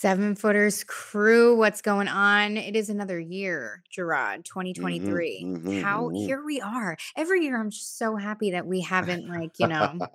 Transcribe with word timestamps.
Seven 0.00 0.34
footers 0.34 0.82
crew, 0.84 1.54
what's 1.56 1.82
going 1.82 2.08
on? 2.08 2.56
It 2.56 2.74
is 2.74 2.88
another 2.88 3.20
year, 3.20 3.82
Jarod, 3.94 4.36
Mm-hmm, 4.38 4.42
2023. 4.44 5.44
mhm, 5.44 5.82
How 5.82 6.08
mhm. 6.08 6.24
here 6.24 6.42
we 6.42 6.58
are. 6.58 6.96
Every 7.16 7.42
year, 7.44 7.60
I'm 7.60 7.68
just 7.68 7.98
so 7.98 8.16
happy 8.16 8.52
that 8.52 8.66
we 8.66 8.80
haven't, 8.80 9.28
like, 9.28 9.58
you 9.58 9.66
know, 9.66 10.00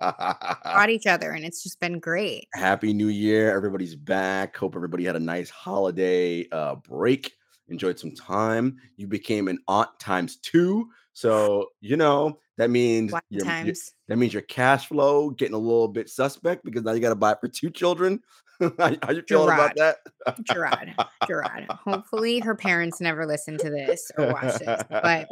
fought 0.72 0.90
each 0.90 1.06
other, 1.06 1.30
and 1.30 1.44
it's 1.44 1.62
just 1.62 1.78
been 1.78 2.00
great. 2.00 2.48
Happy 2.54 2.92
New 2.92 3.06
Year. 3.06 3.54
Everybody's 3.56 3.94
back. 3.94 4.56
Hope 4.56 4.74
everybody 4.74 5.04
had 5.04 5.14
a 5.14 5.20
nice 5.20 5.50
holiday 5.50 6.48
uh, 6.50 6.74
break, 6.74 7.34
enjoyed 7.68 7.96
some 7.96 8.10
time. 8.12 8.78
You 8.96 9.06
became 9.06 9.46
an 9.46 9.60
aunt 9.68 9.90
times 10.00 10.38
two. 10.38 10.90
So, 11.12 11.68
you 11.80 11.96
know, 11.96 12.40
that 12.56 12.70
means 12.70 13.12
your, 13.30 13.46
your- 13.60 13.74
that 14.08 14.16
means 14.18 14.32
your 14.32 14.42
cash 14.42 14.88
flow 14.88 15.30
getting 15.30 15.54
a 15.54 15.58
little 15.58 15.88
bit 15.88 16.08
suspect 16.08 16.64
because 16.64 16.82
now 16.82 16.92
you 16.92 17.00
got 17.00 17.10
to 17.10 17.14
buy 17.16 17.32
it 17.32 17.38
for 17.40 17.48
two 17.48 17.70
children. 17.70 18.20
how, 18.78 19.10
you 19.10 19.22
feeling 19.28 19.54
about 19.54 19.76
that? 19.76 19.98
Jarod, 20.42 20.94
Jarod. 21.24 21.66
Hopefully, 21.70 22.40
her 22.40 22.54
parents 22.54 23.00
never 23.00 23.26
listen 23.26 23.58
to 23.58 23.70
this 23.70 24.10
or 24.16 24.32
watch 24.32 24.58
this. 24.58 24.82
But 24.88 25.28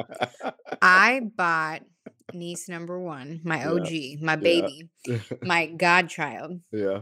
I 0.83 1.21
bought 1.37 1.83
niece 2.33 2.69
number 2.69 2.99
one, 2.99 3.41
my 3.45 3.61
Yeah, 3.61 3.71
OG, 3.71 4.23
my 4.23 4.37
baby, 4.37 4.89
my 5.43 5.67
godchild, 5.67 6.61
yeah. 6.73 7.01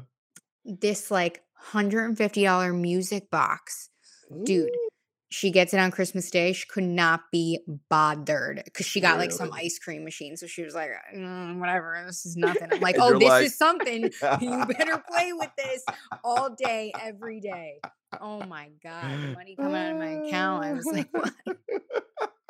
this 0.65 1.11
like 1.11 1.43
$150 1.73 2.81
music 2.81 3.31
box. 3.31 3.89
Dude, 4.45 4.71
she 5.33 5.51
gets 5.51 5.73
it 5.73 5.79
on 5.79 5.91
Christmas 5.91 6.31
Day. 6.31 6.53
She 6.53 6.67
could 6.69 6.85
not 6.85 7.23
be 7.33 7.61
bothered 7.89 8.63
because 8.65 8.87
she 8.87 9.01
got 9.01 9.19
like 9.19 9.33
some 9.33 9.53
ice 9.53 9.79
cream 9.79 10.05
machine. 10.05 10.37
So 10.37 10.47
she 10.47 10.63
was 10.63 10.75
like, 10.75 10.91
"Mm, 11.15 11.59
whatever, 11.59 12.03
this 12.07 12.27
is 12.27 12.37
nothing. 12.37 12.69
I'm 12.71 12.81
like, 12.81 12.97
oh, 12.99 13.19
this 13.19 13.29
like- 13.29 13.47
is 13.47 13.57
something. 13.57 14.11
You 14.41 14.67
better 14.67 15.03
play 15.11 15.33
with 15.33 15.51
this 15.57 15.85
all 16.23 16.51
day, 16.51 16.93
every 17.01 17.41
day. 17.41 17.81
Oh 18.21 18.43
my 18.45 18.69
God. 18.83 19.05
The 19.05 19.33
money 19.35 19.57
coming 19.57 19.75
out 19.75 19.93
of 19.93 19.99
my 19.99 20.27
account. 20.27 20.65
I 20.65 20.73
was 20.73 20.87
like, 20.87 21.09
what? 21.13 21.33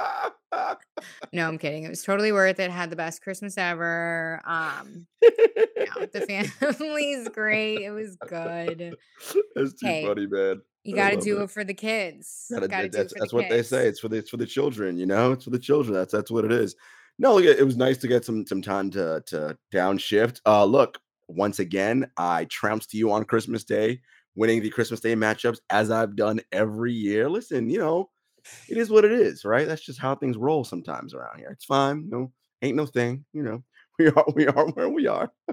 No, 1.32 1.48
I'm 1.48 1.56
kidding. 1.56 1.84
It 1.84 1.88
was 1.88 2.02
totally 2.02 2.30
worth 2.30 2.60
it. 2.60 2.70
Had 2.70 2.90
the 2.90 2.96
best 2.96 3.22
Christmas 3.22 3.56
ever. 3.56 4.40
Um, 4.44 5.06
no, 5.22 6.06
the 6.12 6.20
family's 6.60 7.28
great. 7.28 7.80
It 7.80 7.90
was 7.90 8.16
good. 8.16 8.96
That's 9.54 9.72
too 9.72 9.86
Hey, 9.86 10.04
funny, 10.06 10.26
man. 10.26 10.60
You 10.84 10.96
got 10.96 11.10
to 11.10 11.16
do 11.16 11.40
it. 11.40 11.44
it 11.44 11.50
for 11.50 11.64
the 11.64 11.74
kids. 11.74 12.46
Gotta- 12.50 12.68
Got 12.68 12.80
to 12.80 12.82
do 12.82 12.86
it 12.86 12.92
that's 12.92 13.14
that's 13.16 13.30
the 13.30 13.36
what 13.36 13.48
they 13.48 13.62
say. 13.62 13.86
It's 13.86 14.00
for 14.00 14.08
the 14.08 14.16
it's 14.16 14.30
for 14.30 14.36
the 14.36 14.46
children, 14.46 14.96
you 14.98 15.06
know. 15.06 15.32
It's 15.32 15.44
for 15.44 15.50
the 15.50 15.58
children. 15.58 15.94
That's 15.94 16.12
that's 16.12 16.30
what 16.30 16.44
it 16.44 16.52
is. 16.52 16.74
No, 17.18 17.34
look, 17.34 17.44
it 17.44 17.58
it 17.58 17.64
was 17.64 17.76
nice 17.76 17.98
to 17.98 18.08
get 18.08 18.24
some 18.24 18.46
some 18.46 18.62
time 18.62 18.90
to 18.92 19.22
to 19.26 19.56
downshift. 19.72 20.40
Uh, 20.46 20.64
look, 20.64 20.98
once 21.28 21.58
again, 21.58 22.10
I 22.16 22.46
trounced 22.46 22.94
you 22.94 23.12
on 23.12 23.24
Christmas 23.24 23.64
Day, 23.64 24.00
winning 24.34 24.62
the 24.62 24.70
Christmas 24.70 25.00
Day 25.00 25.14
matchups 25.14 25.58
as 25.70 25.90
I've 25.90 26.16
done 26.16 26.40
every 26.50 26.92
year. 26.92 27.28
Listen, 27.30 27.70
you 27.70 27.78
know, 27.78 28.10
it 28.68 28.76
is 28.76 28.90
what 28.90 29.04
it 29.04 29.12
is, 29.12 29.44
right? 29.44 29.68
That's 29.68 29.84
just 29.84 30.00
how 30.00 30.14
things 30.16 30.36
roll 30.36 30.64
sometimes 30.64 31.14
around 31.14 31.38
here. 31.38 31.50
It's 31.50 31.64
fine. 31.64 32.08
No, 32.08 32.32
ain't 32.60 32.76
no 32.76 32.86
thing. 32.86 33.24
You 33.32 33.42
know, 33.44 33.64
we 33.98 34.08
are 34.08 34.24
we 34.34 34.46
are 34.48 34.66
where 34.70 34.88
we 34.88 35.06
are. 35.06 35.30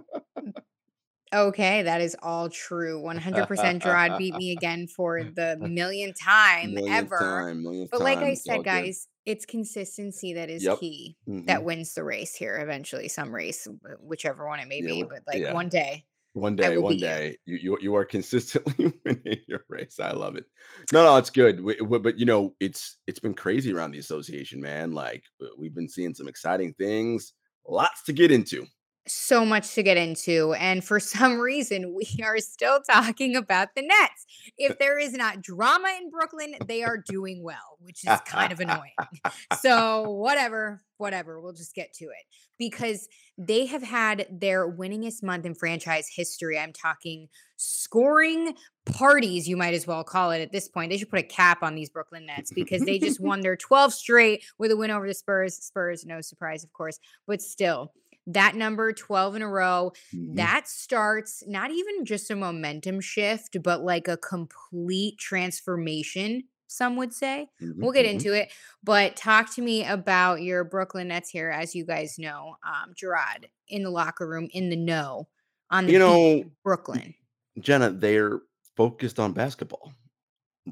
Okay, 1.32 1.84
that 1.84 2.02
is 2.02 2.16
all 2.24 2.50
true. 2.50 3.00
100% 3.02 3.84
Jarod 3.84 4.18
beat 4.18 4.36
me 4.36 4.52
again 4.52 4.88
for 4.88 5.24
the 5.24 5.58
millionth 5.60 6.20
time 6.20 6.74
Millionth 6.74 6.88
ever. 6.88 7.20
time, 7.20 7.62
millionth 7.64 7.92
But 7.92 8.02
like 8.02 8.18
time, 8.18 8.24
I 8.24 8.34
said, 8.34 8.58
good. 8.58 8.64
guys, 8.64 9.08
it's 9.26 9.46
consistency 9.46 10.34
that 10.34 10.50
is 10.50 10.64
Yep. 10.64 10.80
key 10.80 11.18
Mhm. 11.28 11.46
that 11.46 11.64
wins 11.64 11.94
the 11.94 12.04
race 12.04 12.34
here 12.36 12.58
eventually. 12.60 13.08
Some 13.10 13.34
race, 13.34 13.68
whichever 14.00 14.48
one 14.48 14.60
it 14.60 14.68
may 14.68 14.82
Yeah, 14.82 14.88
be, 14.88 15.04
but 15.04 15.22
like 15.28 15.42
yeah. 15.44 15.54
one 15.54 15.70
day. 15.70 16.06
One 16.34 16.56
day, 16.56 16.78
one 16.78 16.98
day, 16.98 17.38
you, 17.46 17.58
you 17.58 17.78
you 17.82 17.96
are 17.96 18.06
consistently 18.06 18.94
winning 19.06 19.42
your 19.48 19.66
race. 19.68 20.00
I 20.00 20.12
love 20.12 20.36
it. 20.36 20.46
No, 20.94 21.04
no, 21.04 21.18
it's 21.18 21.32
good. 21.32 21.60
We- 21.62 21.82
we- 21.82 22.00
but 22.00 22.20
you 22.20 22.26
know, 22.26 22.56
it's 22.60 22.98
it's 23.08 23.20
been 23.20 23.34
crazy 23.34 23.74
around 23.74 23.92
the 23.92 24.00
association, 24.00 24.62
man. 24.62 24.92
Like 24.94 25.24
we've 25.58 25.74
been 25.74 25.90
seeing 25.90 26.14
some 26.14 26.28
exciting 26.28 26.74
things. 26.76 27.34
Lots 27.68 28.04
to 28.04 28.14
get 28.14 28.32
into. 28.32 28.66
So 29.08 29.46
much 29.46 29.74
to 29.74 29.84
get 29.84 29.98
into. 29.98 30.54
And 30.54 30.84
for 30.84 31.00
some 31.00 31.40
reason, 31.40 31.96
we 31.96 32.24
are 32.24 32.38
still 32.40 32.82
talking 32.82 33.36
about 33.36 33.70
the 33.76 33.82
Nets. 33.82 34.26
If 34.58 34.78
there 34.78 35.00
is 35.00 35.14
not 35.14 35.42
drama 35.42 35.90
in 36.02 36.10
Brooklyn, 36.10 36.56
they 36.68 36.84
are 36.84 36.98
doing 36.98 37.44
well, 37.44 37.78
which 37.80 38.06
is 38.06 38.20
kind 38.26 38.52
of 38.52 38.60
annoying. 38.60 38.94
So, 39.62 40.10
whatever, 40.10 40.82
whatever, 40.98 41.42
we'll 41.42 41.54
just 41.54 41.74
get 41.74 41.94
to 41.94 42.06
it 42.06 42.26
because 42.58 43.08
they 43.38 43.66
have 43.66 43.82
had 43.82 44.28
their 44.30 44.70
winningest 44.70 45.24
month 45.24 45.46
in 45.46 45.56
franchise 45.56 46.08
history. 46.14 46.60
I'm 46.60 46.74
talking 46.74 47.30
scoring 47.56 48.54
parties, 48.86 49.48
you 49.48 49.58
might 49.58 49.74
as 49.74 49.88
well 49.88 50.04
call 50.04 50.32
it 50.32 50.42
at 50.42 50.52
this 50.52 50.68
point. 50.68 50.92
They 50.92 50.98
should 50.98 51.10
put 51.10 51.20
a 51.20 51.24
cap 51.24 51.64
on 51.64 51.76
these 51.76 51.90
Brooklyn 51.90 52.26
Nets 52.26 52.52
because 52.54 52.82
they 52.82 53.00
just 53.00 53.20
won 53.22 53.42
their 53.42 53.56
12 53.56 53.94
straight 53.94 54.44
with 54.58 54.72
a 54.72 54.78
win 54.78 54.92
over 54.92 55.08
the 55.08 55.14
Spurs. 55.14 55.56
Spurs, 55.56 56.06
no 56.06 56.22
surprise, 56.22 56.64
of 56.64 56.74
course, 56.74 57.00
but 57.28 57.42
still. 57.42 57.92
That 58.32 58.56
number 58.56 58.94
12 58.94 59.36
in 59.36 59.42
a 59.42 59.48
row, 59.50 59.92
Mhm. 60.14 60.36
that 60.36 60.68
starts 60.68 61.44
not 61.48 61.72
even 61.72 62.06
just 62.06 62.30
a 62.30 62.36
momentum 62.36 63.02
shift, 63.02 63.58
but 63.64 63.82
like 63.84 64.08
a 64.08 64.18
complete 64.18 65.18
transformation, 65.18 66.44
some 66.68 66.96
would 66.98 67.12
say. 67.14 67.50
Mhm, 67.60 67.82
We'll 67.82 67.92
get 67.92 68.06
mhm. 68.06 68.12
into 68.12 68.34
it, 68.34 68.52
but 68.84 69.16
talk 69.16 69.52
to 69.56 69.62
me 69.64 69.84
about 69.84 70.44
your 70.44 70.64
Brooklyn 70.64 71.08
Nets 71.08 71.30
here. 71.32 71.50
As 71.50 71.74
you 71.74 71.86
guys 71.86 72.20
know, 72.20 72.56
um, 72.64 72.94
Jarod 72.94 73.46
in 73.68 73.82
the 73.84 73.90
locker 73.90 74.28
room, 74.28 74.48
in 74.52 74.70
the 74.70 74.76
know, 74.76 75.28
on 75.72 75.88
the 75.88 75.94
You 75.94 76.00
know, 76.00 76.44
Brooklyn. 76.64 77.16
Jenna, 77.60 77.90
they're 77.90 78.42
focused 78.78 79.20
on 79.20 79.34
basketball, 79.34 79.92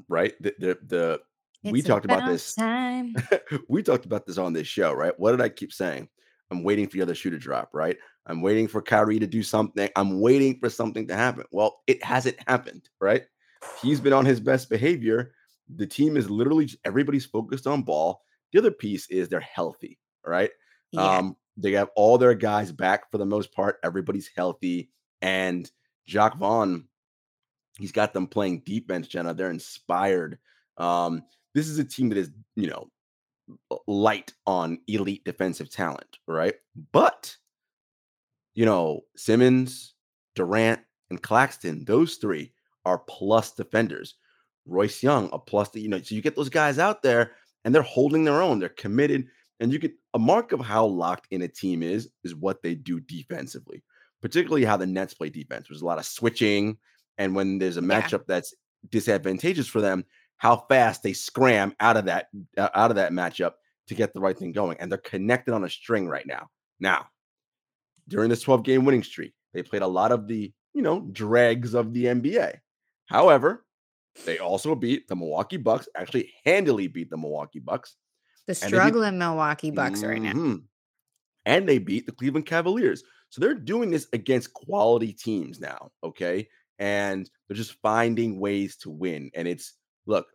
right? 0.08 0.40
The 0.40 0.54
the, 0.58 0.78
the 0.86 1.20
we 1.70 1.82
talked 1.82 2.04
about 2.04 2.20
about 2.20 2.30
this. 2.30 2.54
time. 2.54 3.14
we 3.68 3.82
talked 3.82 4.04
about 4.06 4.26
this 4.26 4.38
on 4.38 4.52
this 4.52 4.68
show, 4.68 4.92
right? 4.92 5.18
What 5.18 5.32
did 5.32 5.40
I 5.40 5.48
keep 5.48 5.72
saying? 5.72 6.08
I'm 6.50 6.62
waiting 6.62 6.86
for 6.86 6.96
the 6.96 7.02
other 7.02 7.14
shoe 7.14 7.30
to 7.30 7.38
drop, 7.38 7.70
right? 7.72 7.96
I'm 8.26 8.42
waiting 8.42 8.68
for 8.68 8.82
Kyrie 8.82 9.18
to 9.18 9.26
do 9.26 9.42
something. 9.42 9.88
I'm 9.96 10.20
waiting 10.20 10.58
for 10.58 10.70
something 10.70 11.06
to 11.08 11.14
happen. 11.14 11.44
Well, 11.50 11.80
it 11.86 12.02
hasn't 12.04 12.36
happened, 12.46 12.88
right? 13.00 13.24
He's 13.82 14.00
been 14.00 14.12
on 14.12 14.24
his 14.24 14.40
best 14.40 14.68
behavior. 14.70 15.32
The 15.76 15.86
team 15.86 16.16
is 16.16 16.30
literally 16.30 16.66
just, 16.66 16.78
everybody's 16.84 17.26
focused 17.26 17.66
on 17.66 17.82
ball. 17.82 18.22
The 18.52 18.58
other 18.58 18.70
piece 18.70 19.08
is 19.10 19.28
they're 19.28 19.40
healthy, 19.40 19.98
right? 20.24 20.50
Yeah. 20.92 21.18
Um, 21.18 21.36
they 21.56 21.72
have 21.72 21.90
all 21.96 22.18
their 22.18 22.34
guys 22.34 22.72
back 22.72 23.10
for 23.10 23.18
the 23.18 23.26
most 23.26 23.52
part. 23.52 23.78
Everybody's 23.82 24.30
healthy. 24.34 24.90
And 25.20 25.70
Jacque 26.06 26.38
Vaughn, 26.38 26.86
he's 27.78 27.92
got 27.92 28.14
them 28.14 28.26
playing 28.26 28.62
defense, 28.64 29.08
Jenna. 29.08 29.34
They're 29.34 29.50
inspired. 29.50 30.38
Um, 30.76 31.22
this 31.54 31.68
is 31.68 31.78
a 31.78 31.84
team 31.84 32.10
that 32.10 32.18
is, 32.18 32.30
you 32.54 32.68
know, 32.68 32.88
light 33.86 34.32
on 34.46 34.78
elite 34.88 35.24
defensive 35.24 35.70
talent, 35.70 36.18
right? 36.26 36.54
But, 36.92 37.36
you 38.54 38.64
know, 38.64 39.02
Simmons, 39.16 39.94
Durant, 40.34 40.80
and 41.10 41.22
Claxton, 41.22 41.84
those 41.84 42.16
three 42.16 42.52
are 42.84 42.98
plus 42.98 43.52
defenders. 43.52 44.14
Royce 44.66 45.02
Young, 45.02 45.30
a 45.32 45.38
plus, 45.38 45.74
you 45.74 45.88
know, 45.88 46.00
so 46.00 46.14
you 46.14 46.20
get 46.20 46.36
those 46.36 46.50
guys 46.50 46.78
out 46.78 47.02
there 47.02 47.32
and 47.64 47.74
they're 47.74 47.82
holding 47.82 48.24
their 48.24 48.42
own. 48.42 48.58
They're 48.58 48.68
committed. 48.68 49.26
And 49.60 49.72
you 49.72 49.78
get 49.78 49.94
a 50.14 50.18
mark 50.18 50.52
of 50.52 50.60
how 50.60 50.86
locked 50.86 51.28
in 51.30 51.42
a 51.42 51.48
team 51.48 51.82
is, 51.82 52.10
is 52.22 52.34
what 52.34 52.62
they 52.62 52.74
do 52.74 53.00
defensively, 53.00 53.82
particularly 54.22 54.64
how 54.64 54.76
the 54.76 54.86
Nets 54.86 55.14
play 55.14 55.30
defense. 55.30 55.66
There's 55.68 55.82
a 55.82 55.86
lot 55.86 55.98
of 55.98 56.06
switching. 56.06 56.76
And 57.16 57.34
when 57.34 57.58
there's 57.58 57.78
a 57.78 57.80
Yeah. 57.80 57.86
matchup 58.02 58.26
that's 58.26 58.54
disadvantageous 58.90 59.66
for 59.66 59.80
them, 59.80 60.04
how 60.38 60.56
fast 60.68 61.02
they 61.02 61.12
scram 61.12 61.74
out 61.80 61.96
of 61.96 62.06
that 62.06 62.28
uh, 62.56 62.68
out 62.74 62.90
of 62.90 62.96
that 62.96 63.12
matchup 63.12 63.52
to 63.88 63.94
get 63.94 64.12
the 64.14 64.20
right 64.20 64.36
thing 64.38 64.52
going. 64.52 64.76
And 64.80 64.90
they're 64.90 64.98
connected 64.98 65.54
on 65.54 65.64
a 65.64 65.70
string 65.70 66.08
right 66.08 66.26
now. 66.26 66.48
Now, 66.80 67.06
during 68.08 68.30
this 68.30 68.42
12 68.42 68.62
game 68.64 68.84
winning 68.84 69.02
streak, 69.02 69.32
they 69.52 69.62
played 69.62 69.82
a 69.82 69.86
lot 69.86 70.12
of 70.12 70.28
the, 70.28 70.52
you 70.74 70.82
know, 70.82 71.00
dregs 71.12 71.74
of 71.74 71.92
the 71.92 72.04
NBA. 72.06 72.54
However, 73.06 73.64
they 74.26 74.38
also 74.38 74.74
beat 74.74 75.08
the 75.08 75.16
Milwaukee 75.16 75.56
Bucks, 75.56 75.88
actually 75.96 76.32
handily 76.44 76.86
beat 76.86 77.10
the 77.10 77.16
Milwaukee 77.16 77.60
Bucks. 77.60 77.96
The 78.46 78.54
they 78.54 78.66
beat- 78.66 78.68
struggling 78.68 79.18
Milwaukee 79.18 79.70
Bucks 79.70 80.02
right 80.02 80.20
now. 80.20 80.32
Mhm. 80.32 80.62
And 81.46 81.68
they 81.68 81.78
beat 81.78 82.06
the 82.06 82.12
Cleveland 82.12 82.46
Cavaliers. 82.46 83.02
So 83.30 83.40
they're 83.40 83.54
doing 83.54 83.90
this 83.90 84.06
against 84.12 84.52
quality 84.52 85.12
teams 85.12 85.60
now. 85.60 85.90
Okay. 86.04 86.48
And 86.78 87.28
they're 87.48 87.56
just 87.56 87.74
finding 87.80 88.38
ways 88.38 88.76
to 88.78 88.90
win. 88.90 89.30
And 89.34 89.48
it's, 89.48 89.74
look, 90.08 90.26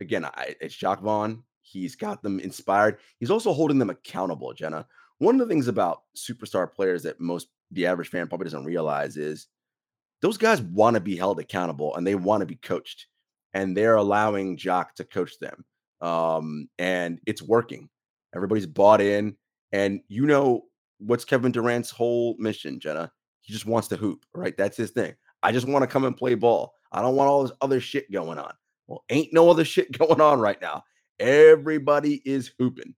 again, 0.00 0.24
I, 0.24 0.54
it's 0.60 0.76
Jacque 0.76 1.00
Vaughn. 1.00 1.42
He's 1.62 1.96
got 1.96 2.22
them 2.22 2.38
inspired. 2.38 2.98
He's 3.18 3.30
also 3.30 3.52
holding 3.52 3.78
them 3.78 3.90
accountable, 3.90 4.52
Jenna. 4.52 4.86
One 5.18 5.40
of 5.40 5.48
the 5.48 5.52
things 5.52 5.68
about 5.68 6.02
superstar 6.16 6.70
players 6.70 7.02
that 7.02 7.20
most 7.20 7.48
the 7.70 7.86
average 7.86 8.08
fan 8.08 8.28
probably 8.28 8.44
doesn't 8.44 8.64
realize 8.64 9.16
is 9.16 9.48
those 10.20 10.36
guys 10.36 10.60
want 10.60 10.94
to 10.94 11.00
be 11.00 11.16
held 11.16 11.40
accountable 11.40 11.96
and 11.96 12.06
they 12.06 12.14
want 12.14 12.42
to 12.42 12.46
be 12.46 12.56
coached. 12.56 13.06
And 13.54 13.76
they're 13.76 13.96
allowing 13.96 14.56
Jacque 14.56 14.94
to 14.96 15.04
coach 15.04 15.38
them. 15.38 15.64
Um, 16.00 16.68
and 16.78 17.20
it's 17.26 17.42
working. 17.42 17.88
Everybody's 18.34 18.66
bought 18.66 19.00
in. 19.00 19.36
And 19.72 20.00
you 20.08 20.26
know 20.26 20.64
what's 20.98 21.24
Kevin 21.24 21.52
Durant's 21.52 21.90
whole 21.90 22.36
mission, 22.38 22.80
Jenna? 22.80 23.10
He 23.40 23.52
just 23.52 23.66
wants 23.66 23.88
to 23.88 23.96
hoop, 23.96 24.24
right? 24.34 24.56
That's 24.56 24.76
his 24.76 24.90
thing. 24.90 25.14
I 25.42 25.52
just 25.52 25.66
want 25.66 25.82
to 25.82 25.86
come 25.86 26.04
and 26.04 26.16
play 26.16 26.34
ball. 26.34 26.74
I 26.92 27.02
don't 27.02 27.16
want 27.16 27.28
all 27.28 27.42
this 27.42 27.56
other 27.60 27.80
shit 27.80 28.10
going 28.12 28.38
on. 28.38 28.52
Well, 28.86 29.04
ain't 29.08 29.32
no 29.32 29.50
other 29.50 29.64
shit 29.64 29.96
going 29.98 30.20
on 30.20 30.40
right 30.40 30.60
now. 30.60 30.84
Everybody 31.18 32.22
is 32.24 32.52
hooping. 32.58 32.94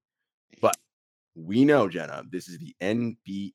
But 0.61 0.77
we 1.35 1.65
know, 1.65 1.89
Jenna, 1.89 2.25
this 2.31 2.49
is 2.49 2.59
the 2.59 2.75
NBA 2.81 3.53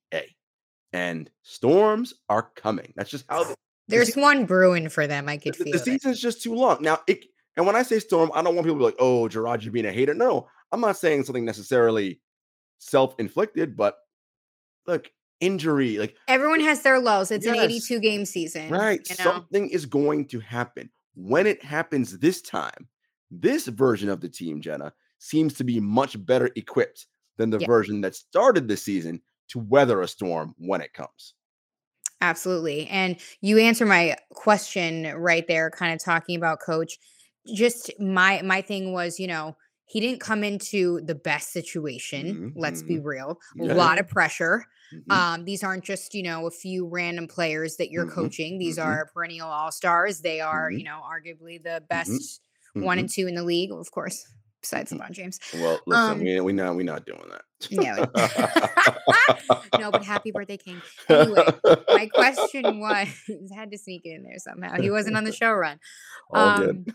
and 0.93 1.29
storms 1.43 2.13
are 2.29 2.51
coming. 2.55 2.93
That's 2.95 3.09
just 3.09 3.25
how 3.29 3.43
the, 3.43 3.55
There's 3.87 4.15
one 4.15 4.45
brewing 4.45 4.89
for 4.89 5.07
them. 5.07 5.29
I 5.29 5.37
could 5.37 5.53
the, 5.55 5.63
feel 5.63 5.73
the 5.73 5.79
it. 5.79 5.85
season's 5.85 6.21
just 6.21 6.41
too 6.41 6.55
long. 6.55 6.77
Now, 6.81 6.99
it 7.07 7.25
and 7.57 7.65
when 7.65 7.75
I 7.75 7.83
say 7.83 7.99
storm, 7.99 8.31
I 8.33 8.41
don't 8.41 8.55
want 8.55 8.65
people 8.65 8.77
to 8.77 8.79
be 8.79 8.85
like, 8.85 8.95
oh, 8.99 9.27
Jarod, 9.27 9.63
you're 9.63 9.73
being 9.73 9.85
a 9.85 9.91
hater. 9.91 10.13
No, 10.13 10.47
I'm 10.71 10.81
not 10.81 10.97
saying 10.97 11.23
something 11.23 11.43
necessarily 11.43 12.21
self-inflicted, 12.77 13.75
but 13.75 13.97
look, 14.87 15.09
injury, 15.41 15.97
like 15.97 16.15
Everyone 16.27 16.61
has 16.61 16.81
their 16.81 16.99
lows. 16.99 17.31
It's 17.31 17.45
an 17.45 17.55
82 17.55 17.99
game 17.99 18.25
season. 18.25 18.69
Right. 18.69 19.01
You 19.09 19.15
know? 19.17 19.31
Something 19.31 19.69
is 19.69 19.85
going 19.85 20.25
to 20.27 20.39
happen. 20.39 20.89
When 21.15 21.47
it 21.47 21.63
happens 21.63 22.17
this 22.19 22.41
time, 22.41 22.87
this 23.31 23.67
version 23.67 24.09
of 24.09 24.21
the 24.21 24.29
team, 24.29 24.61
Jenna, 24.61 24.93
seems 25.19 25.53
to 25.55 25.63
be 25.63 25.79
much 25.79 26.23
better 26.25 26.49
equipped 26.55 27.07
than 27.37 27.49
the 27.49 27.59
Yeah. 27.59 27.67
version 27.67 28.01
that 28.01 28.15
started 28.15 28.67
the 28.67 28.77
season 28.77 29.21
to 29.49 29.59
weather 29.59 30.01
a 30.01 30.07
storm 30.07 30.55
when 30.57 30.81
it 30.81 30.93
comes. 30.93 31.33
Absolutely. 32.21 32.87
And 32.87 33.17
you 33.41 33.57
answer 33.59 33.85
my 33.85 34.15
question 34.33 35.07
right 35.15 35.47
there, 35.47 35.69
kind 35.71 35.93
of 35.93 36.03
talking 36.03 36.35
about 36.35 36.59
coach. 36.59 36.97
Just 37.55 37.91
my 37.99 38.41
my 38.41 38.61
thing 38.61 38.91
was, 38.91 39.19
you 39.19 39.27
know, 39.27 39.55
he 39.89 39.99
didn't 39.99 40.19
come 40.21 40.43
into 40.43 41.01
the 41.01 41.15
best 41.15 41.51
situation. 41.51 42.53
Mhm, 42.53 42.53
Let's 42.55 42.83
be 42.83 42.99
real. 42.99 43.39
A 43.59 43.65
Yeah. 43.65 43.73
lot 43.73 43.99
of 43.99 44.07
pressure. 44.07 44.65
Mhm. 44.93 45.11
Um, 45.11 45.45
these 45.45 45.63
aren't 45.63 45.83
just, 45.83 46.13
you 46.13 46.23
know, 46.23 46.45
a 46.47 46.51
few 46.51 46.87
random 46.87 47.27
players 47.27 47.77
that 47.77 47.89
you're 47.91 48.05
Mhm, 48.05 48.13
coaching. 48.13 48.57
These 48.59 48.77
mhm. 48.77 48.85
are 48.85 49.09
perennial 49.13 49.47
all 49.49 49.71
stars. 49.71 50.21
They 50.21 50.41
are, 50.41 50.69
Mhm. 50.71 50.77
you 50.79 50.83
know, 50.85 51.01
arguably 51.03 51.61
the 51.61 51.83
best 51.89 52.41
one 52.75 52.99
and 52.99 53.09
two 53.09 53.27
in 53.27 53.35
the 53.35 53.43
league, 53.43 53.71
of 53.71 53.91
course, 53.91 54.25
besides. 54.61 54.91
LeBron 54.91 55.11
James. 55.11 55.39
Well, 55.55 55.79
listen, 55.87 56.11
um, 56.11 56.19
we 56.21 56.39
we 56.41 56.53
not 56.53 56.75
we 56.75 56.83
not 56.83 57.05
doing 57.05 57.27
that. 57.29 57.41
Yeah, 57.69 58.05
No, 59.79 59.91
but 59.91 60.03
happy 60.03 60.31
birthday, 60.31 60.57
King. 60.57 60.81
Anyway, 61.09 61.45
my 61.87 62.07
question 62.13 62.79
was 62.79 63.07
had 63.55 63.71
to 63.71 63.77
sneak 63.77 64.05
in 64.05 64.23
there 64.23 64.37
somehow. 64.37 64.79
He 64.79 64.89
wasn't 64.91 65.17
on 65.17 65.23
the 65.23 65.31
show 65.31 65.51
run. 65.51 65.79
All 66.31 66.57
good. 66.59 66.93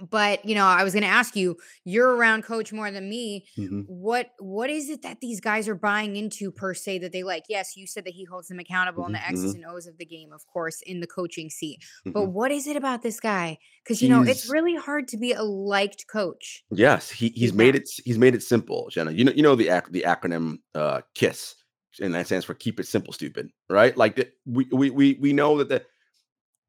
But 0.00 0.44
you 0.44 0.54
know, 0.54 0.64
I 0.64 0.84
was 0.84 0.92
going 0.92 1.02
to 1.02 1.08
ask 1.08 1.34
you. 1.36 1.56
You're 1.84 2.14
around 2.14 2.42
Coach 2.42 2.72
more 2.72 2.90
than 2.90 3.08
me. 3.08 3.46
Mhm. 3.56 3.84
What 3.86 4.30
what 4.38 4.70
is 4.70 4.90
it 4.90 5.02
that 5.02 5.20
these 5.20 5.40
guys 5.40 5.68
are 5.68 5.74
buying 5.74 6.16
into 6.16 6.50
per 6.52 6.74
se 6.74 6.98
that 6.98 7.12
they 7.12 7.22
like? 7.22 7.44
Yes, 7.48 7.76
you 7.76 7.86
said 7.86 8.04
that 8.04 8.14
he 8.14 8.24
holds 8.24 8.48
them 8.48 8.58
accountable 8.58 9.06
in 9.06 9.12
the 9.12 9.26
X's 9.26 9.54
and 9.54 9.64
O's 9.66 9.86
of 9.86 9.98
the 9.98 10.06
game, 10.06 10.32
of 10.32 10.46
course, 10.46 10.82
in 10.82 11.00
the 11.00 11.06
coaching 11.06 11.50
seat. 11.50 11.82
Mhm. 12.06 12.12
But 12.12 12.26
what 12.26 12.50
is 12.50 12.66
it 12.66 12.76
about 12.76 13.02
this 13.02 13.20
guy? 13.20 13.58
Because 13.82 14.02
you 14.02 14.08
know, 14.08 14.22
it's 14.22 14.48
really 14.48 14.76
hard 14.76 15.08
to 15.08 15.16
be 15.16 15.32
a 15.32 15.42
liked 15.42 16.06
coach. 16.06 16.64
Yes, 16.70 17.10
he 17.10 17.28
he's 17.30 17.48
He's 17.48 17.52
made 17.54 17.74
it 17.74 17.88
he's 18.04 18.18
made 18.18 18.34
it 18.34 18.42
simple, 18.42 18.88
Jenna. 18.90 19.12
You 19.12 19.24
know 19.24 19.32
you 19.32 19.42
know 19.42 19.54
the 19.54 19.68
ac- 19.68 19.90
the 19.90 20.02
acronym 20.06 20.58
uh 20.74 21.00
KISS, 21.14 21.56
and 22.00 22.14
that 22.14 22.26
stands 22.26 22.44
for 22.44 22.54
keep 22.54 22.78
it 22.78 22.86
simple, 22.86 23.12
stupid, 23.12 23.50
right? 23.70 23.96
Like 23.96 24.16
that 24.16 24.34
we 24.46 24.66
we 24.70 24.90
we 24.90 25.14
we 25.20 25.32
know 25.32 25.58
that 25.58 25.68
the 25.68 25.84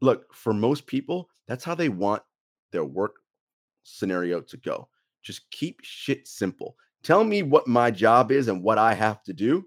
look 0.02 0.34
for 0.34 0.54
most 0.54 0.88
people 0.88 1.30
that's 1.48 1.64
how 1.64 1.76
they 1.76 1.90
want 1.90 2.24
their 2.72 2.86
work 2.86 3.19
scenario 3.98 4.42
to 4.42 4.58
go. 4.58 4.88
Just 5.22 5.50
keep 5.52 5.80
shit 5.84 6.28
simple. 6.28 6.76
Tell 7.04 7.24
me 7.24 7.44
what 7.44 7.68
my 7.68 7.92
job 7.92 8.32
is 8.32 8.48
and 8.48 8.64
what 8.64 8.78
I 8.78 8.94
have 8.94 9.24
to 9.24 9.34
do, 9.34 9.66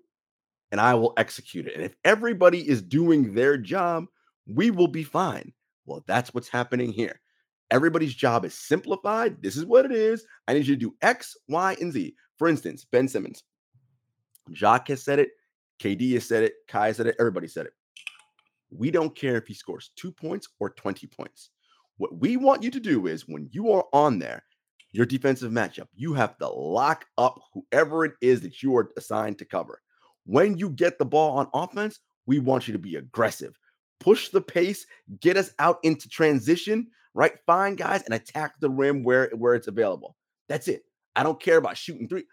and 0.70 0.80
I 0.80 0.94
will 0.94 1.14
execute 1.16 1.66
it. 1.66 1.74
And 1.74 1.84
if 1.84 1.94
everybody 2.04 2.68
is 2.68 2.82
doing 2.82 3.34
their 3.34 3.56
job, 3.56 4.06
we 4.46 4.70
will 4.70 4.88
be 4.88 5.02
fine. 5.02 5.52
Well, 5.86 6.04
that's 6.06 6.34
what's 6.34 6.48
happening 6.48 6.92
here. 6.92 7.20
Everybody's 7.70 8.14
job 8.14 8.44
is 8.44 8.54
simplified. 8.54 9.42
This 9.42 9.56
is 9.56 9.64
what 9.64 9.86
it 9.86 9.92
is. 9.92 10.26
I 10.46 10.52
need 10.52 10.66
you 10.66 10.74
to 10.74 10.80
do 10.80 10.94
X, 11.00 11.36
Y, 11.48 11.76
and 11.80 11.92
Z. 11.92 12.14
For 12.36 12.48
instance, 12.48 12.84
Ben 12.84 13.08
Simmons. 13.08 13.44
Jacque 14.50 14.88
has 14.88 15.02
said 15.02 15.18
it. 15.18 15.30
KD 15.80 16.12
has 16.14 16.26
said 16.26 16.42
it. 16.42 16.54
Kai 16.68 16.88
has 16.88 16.98
said 16.98 17.06
it. 17.06 17.16
Everybody 17.18 17.48
said 17.48 17.66
it. 17.66 17.72
We 18.70 18.90
don't 18.90 19.14
care 19.14 19.36
if 19.36 19.46
he 19.46 19.54
scores 19.54 19.90
two 19.96 20.12
points 20.12 20.48
or 20.60 20.70
20 20.70 21.06
points. 21.06 21.50
What 22.02 22.18
we 22.18 22.36
want 22.36 22.64
you 22.64 22.70
to 22.72 22.80
do 22.80 23.06
is 23.06 23.28
when 23.28 23.48
you 23.52 23.70
are 23.70 23.84
on 23.92 24.18
there, 24.18 24.42
your 24.90 25.06
defensive 25.06 25.52
matchup, 25.52 25.86
you 25.94 26.14
have 26.14 26.36
to 26.38 26.48
lock 26.48 27.04
up 27.16 27.40
whoever 27.54 28.04
it 28.04 28.14
is 28.20 28.40
that 28.40 28.60
you 28.60 28.76
are 28.76 28.90
assigned 28.96 29.38
to 29.38 29.44
cover. 29.44 29.80
When 30.26 30.58
you 30.58 30.70
get 30.70 30.98
the 30.98 31.04
ball 31.04 31.38
on 31.38 31.46
offense, 31.54 32.00
we 32.26 32.40
want 32.40 32.66
you 32.66 32.72
to 32.72 32.78
be 32.80 32.96
aggressive, 32.96 33.56
push 34.00 34.30
the 34.30 34.40
pace, 34.40 34.84
get 35.20 35.36
us 35.36 35.52
out 35.60 35.78
into 35.84 36.08
transition, 36.08 36.88
right? 37.14 37.34
Find 37.46 37.78
guys 37.78 38.02
and 38.02 38.14
attack 38.14 38.58
the 38.58 38.68
rim 38.68 39.04
where, 39.04 39.30
where 39.36 39.54
it's 39.54 39.68
available. 39.68 40.16
That's 40.48 40.66
it. 40.66 40.82
I 41.14 41.22
don't 41.22 41.40
care 41.40 41.58
about 41.58 41.76
shooting 41.76 42.08
three. 42.08 42.24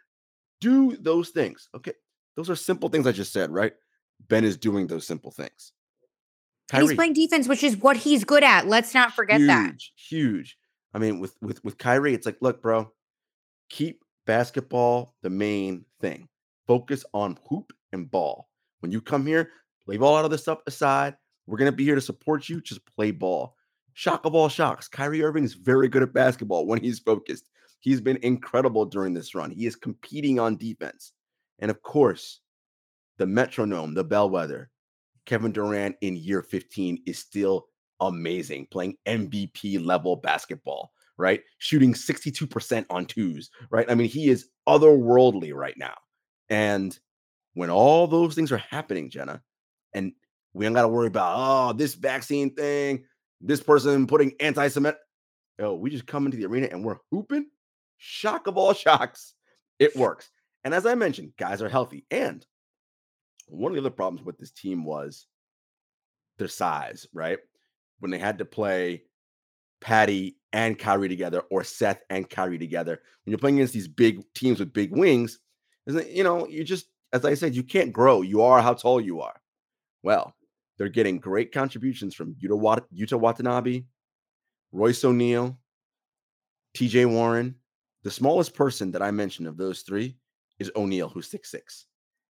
Do 0.62 0.98
those 0.98 1.30
things. 1.30 1.70
Okay. 1.76 1.94
Those 2.36 2.50
are 2.50 2.56
simple 2.56 2.90
things 2.90 3.06
I 3.06 3.12
just 3.12 3.32
said, 3.32 3.52
right? 3.52 3.74
Ben 4.30 4.46
is 4.46 4.58
doing 4.58 4.88
those 4.88 5.06
simple 5.06 5.30
things. 5.30 5.74
And 6.72 6.84
he's 6.84 6.94
playing 6.94 7.14
defense, 7.14 7.48
which 7.48 7.64
is 7.64 7.78
what 7.78 7.98
he's 7.98 8.24
good 8.24 8.44
at. 8.44 8.68
Let's 8.68 8.94
not 8.94 9.14
forget 9.14 9.42
that. 9.48 9.72
huge, 9.72 9.94
huge. 9.96 10.58
I 10.94 11.00
mean, 11.00 11.20
with 11.20 11.36
with 11.42 11.64
with 11.64 11.78
Kyrie, 11.78 12.14
it's 12.14 12.26
like, 12.26 12.38
look, 12.42 12.62
bro, 12.62 12.92
keep 13.70 14.04
basketball 14.26 15.16
the 15.22 15.30
main 15.30 15.86
thing. 16.00 16.28
Focus 16.68 17.04
on 17.14 17.38
hoop 17.48 17.74
and 17.92 18.10
ball. 18.10 18.50
When 18.82 18.92
you 18.92 19.02
come 19.02 19.26
here, 19.26 19.52
leave 19.88 20.04
all 20.04 20.16
out 20.16 20.26
of 20.26 20.32
this 20.32 20.42
stuff 20.42 20.60
aside. 20.68 21.16
We're 21.48 21.58
gonna 21.58 21.72
be 21.72 21.84
here 21.86 21.96
to 21.96 22.02
support 22.02 22.48
you. 22.50 22.62
Just 22.62 22.86
play 22.96 23.12
ball. 23.12 23.56
Shock 23.94 24.26
of 24.26 24.36
all 24.36 24.50
shocks. 24.50 24.88
Kyrie 24.88 25.24
Irving 25.24 25.44
is 25.44 25.56
very 25.56 25.88
good 25.90 26.04
at 26.04 26.14
basketball 26.14 26.68
when 26.68 26.80
he's 26.82 27.00
focused. 27.00 27.50
He's 27.80 28.02
been 28.02 28.20
incredible 28.22 28.86
during 28.86 29.14
this 29.14 29.34
run. 29.34 29.52
He 29.52 29.66
is 29.66 29.76
competing 29.76 30.40
on 30.40 30.58
defense. 30.58 31.14
And 31.60 31.72
of 31.72 31.82
course, 31.82 32.42
the 33.18 33.26
metronome, 33.26 33.94
the 33.94 34.04
bellwether, 34.04 34.70
Kevin 35.30 35.52
Durant 35.52 35.96
in 36.02 36.16
year 36.16 36.42
15 36.42 37.04
is 37.06 37.20
still 37.20 37.68
amazing, 38.02 38.66
playing 38.72 38.98
MVP 39.08 39.86
level 39.86 40.16
basketball, 40.16 40.92
right? 41.18 41.42
Shooting 41.60 41.94
62% 41.94 42.84
on 42.90 43.06
twos, 43.06 43.52
right? 43.70 43.86
I 43.92 43.94
mean, 43.94 44.10
he 44.10 44.30
is 44.30 44.50
otherworldly 44.68 45.54
right 45.54 45.78
now. 45.78 45.94
And 46.50 46.98
when 47.54 47.70
all 47.70 48.08
those 48.08 48.34
things 48.34 48.52
are 48.52 48.58
happening, 48.58 49.12
Jenna, 49.12 49.44
and 49.94 50.14
we 50.56 50.66
don't 50.66 50.74
got 50.74 50.82
to 50.82 50.88
worry 50.88 51.06
about, 51.06 51.36
oh, 51.38 51.74
this 51.74 51.94
vaccine 51.94 52.56
thing, 52.56 53.04
this 53.40 53.62
person 53.62 54.08
putting 54.08 54.34
anti 54.40 54.68
Semitic. 54.68 55.00
Oh, 55.60 55.76
we 55.76 55.92
just 55.92 56.08
come 56.08 56.26
into 56.26 56.38
the 56.38 56.46
arena 56.48 56.70
and 56.72 56.84
we're 56.84 56.98
hooping. 57.12 57.46
Shock 58.00 58.48
of 58.48 58.58
all 58.58 58.74
shocks. 58.74 59.36
It 59.78 59.96
works. 59.96 60.32
And 60.64 60.74
as 60.74 60.88
I 60.88 60.96
mentioned, 60.96 61.34
guys 61.38 61.62
are 61.62 61.70
healthy. 61.70 62.08
And 62.10 62.44
one 63.50 63.72
of 63.72 63.76
the 63.76 63.82
other 63.82 63.90
problems 63.90 64.26
with 64.26 64.38
this 64.38 64.52
team 64.52 64.84
was 64.86 65.28
their 66.38 66.48
size, 66.48 67.08
right? 67.14 67.40
When 68.00 68.12
they 68.12 68.20
had 68.20 68.38
to 68.38 68.46
play 68.46 69.04
Patty 69.82 70.38
and 70.54 70.78
Kyrie 70.78 71.10
together 71.10 71.42
or 71.52 71.64
Seth 71.64 72.02
and 72.10 72.30
Kyrie 72.30 72.58
together, 72.58 73.02
when 73.24 73.32
you're 73.32 73.38
playing 73.40 73.58
against 73.58 73.74
these 73.74 73.88
big 73.88 74.24
teams 74.34 74.60
with 74.60 74.74
big 74.74 74.92
wings, 74.92 75.40
isn't 75.88 76.10
you 76.10 76.24
know, 76.24 76.48
you 76.48 76.64
just, 76.64 76.88
as 77.14 77.26
I 77.26 77.34
said, 77.34 77.56
you 77.56 77.64
can't 77.64 77.92
grow. 77.94 78.22
You 78.22 78.42
are 78.42 78.62
how 78.62 78.74
tall 78.74 79.02
you 79.02 79.22
are. 79.22 79.42
Well, 80.04 80.36
they're 80.78 80.88
getting 80.90 81.20
great 81.20 81.52
contributions 81.52 82.16
from 82.16 82.36
Utah, 82.40 82.80
Yuta 82.96 83.20
Watanabe, 83.20 83.84
Royce 84.72 85.04
O'Neale, 85.04 85.58
TJ 86.76 87.12
Warren, 87.12 87.56
the 88.04 88.12
smallest 88.12 88.54
person 88.54 88.92
that 88.92 89.02
I 89.02 89.12
mentioned 89.12 89.48
of 89.48 89.58
those 89.58 89.82
three 89.82 90.16
is 90.60 90.72
O'Neale, 90.76 91.10
who's 91.10 91.28
six 91.30 91.52
six. 91.52 91.86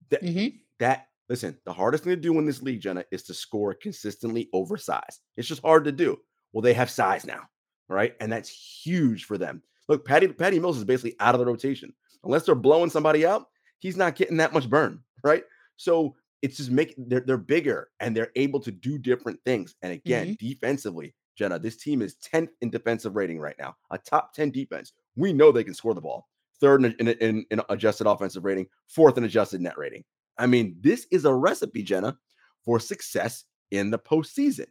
That, 0.10 0.24
Mhm. 0.24 0.60
That 0.80 1.08
listen, 1.30 1.58
the 1.66 1.74
hardest 1.74 2.04
thing 2.04 2.12
to 2.12 2.18
do 2.18 2.38
in 2.40 2.46
this 2.46 2.62
league, 2.62 2.82
Jenna, 2.82 3.06
is 3.12 3.24
to 3.24 3.34
score 3.34 3.74
consistently 3.74 4.50
oversized. 4.52 5.22
It's 5.38 5.48
just 5.48 5.62
hard 5.62 5.86
to 5.86 5.92
do. 5.92 6.18
Well, 6.52 6.62
they 6.62 6.74
have 6.74 6.90
size 6.90 7.26
now, 7.26 7.42
right? 7.88 8.16
And 8.20 8.32
that's 8.32 8.50
huge 8.50 9.26
for 9.26 9.38
them. 9.38 9.62
Look, 9.88 10.06
Patty 10.06 10.28
Patty 10.28 10.60
Mills 10.60 10.78
is 10.78 10.84
basically 10.84 11.16
out 11.20 11.36
of 11.36 11.40
the 11.40 11.46
rotation. 11.46 11.94
Unless 12.24 12.46
they're 12.46 12.56
blowing 12.56 12.90
somebody 12.90 13.26
out, 13.26 13.48
he's 13.80 13.98
not 13.98 14.16
getting 14.16 14.38
that 14.38 14.54
much 14.54 14.70
burn, 14.70 15.02
right? 15.24 15.44
So 15.78 16.16
it's 16.42 16.58
just 16.58 16.72
making 16.72 17.06
they're 17.08 17.22
they're 17.22 17.38
bigger 17.38 17.90
and 18.00 18.16
they're 18.16 18.32
able 18.36 18.60
to 18.62 18.72
do 18.72 18.98
different 18.98 19.40
things. 19.46 19.76
And 19.82 19.94
again, 19.94 20.28
mm-hmm. 20.28 20.48
defensively, 20.48 21.16
Jenna, 21.38 21.60
this 21.60 21.78
team 21.78 22.02
is 22.02 22.18
10th 22.34 22.50
in 22.62 22.70
defensive 22.70 23.16
rating 23.16 23.40
right 23.40 23.56
now, 23.60 23.76
a 23.92 23.98
top 23.98 24.34
10 24.34 24.52
defense. 24.52 24.94
We 25.16 25.34
know 25.34 25.52
they 25.52 25.64
can 25.64 25.74
score 25.74 25.94
the 25.94 26.02
ball. 26.02 26.28
Third 26.60 26.84
in, 26.84 26.94
in, 27.00 27.08
in, 27.08 27.46
in 27.52 27.62
adjusted 27.70 28.08
offensive 28.08 28.44
rating, 28.44 28.68
fourth 28.88 29.18
in 29.18 29.24
adjusted 29.24 29.62
net 29.62 29.78
rating. 29.78 30.04
I 30.40 30.48
mean, 30.48 30.78
this 30.82 31.06
is 31.12 31.26
a 31.26 31.34
recipe, 31.36 31.84
Jenna, 31.84 32.18
for 32.66 32.80
success 32.80 33.46
in 33.72 33.92
the 33.92 34.00
postseason. 34.00 34.68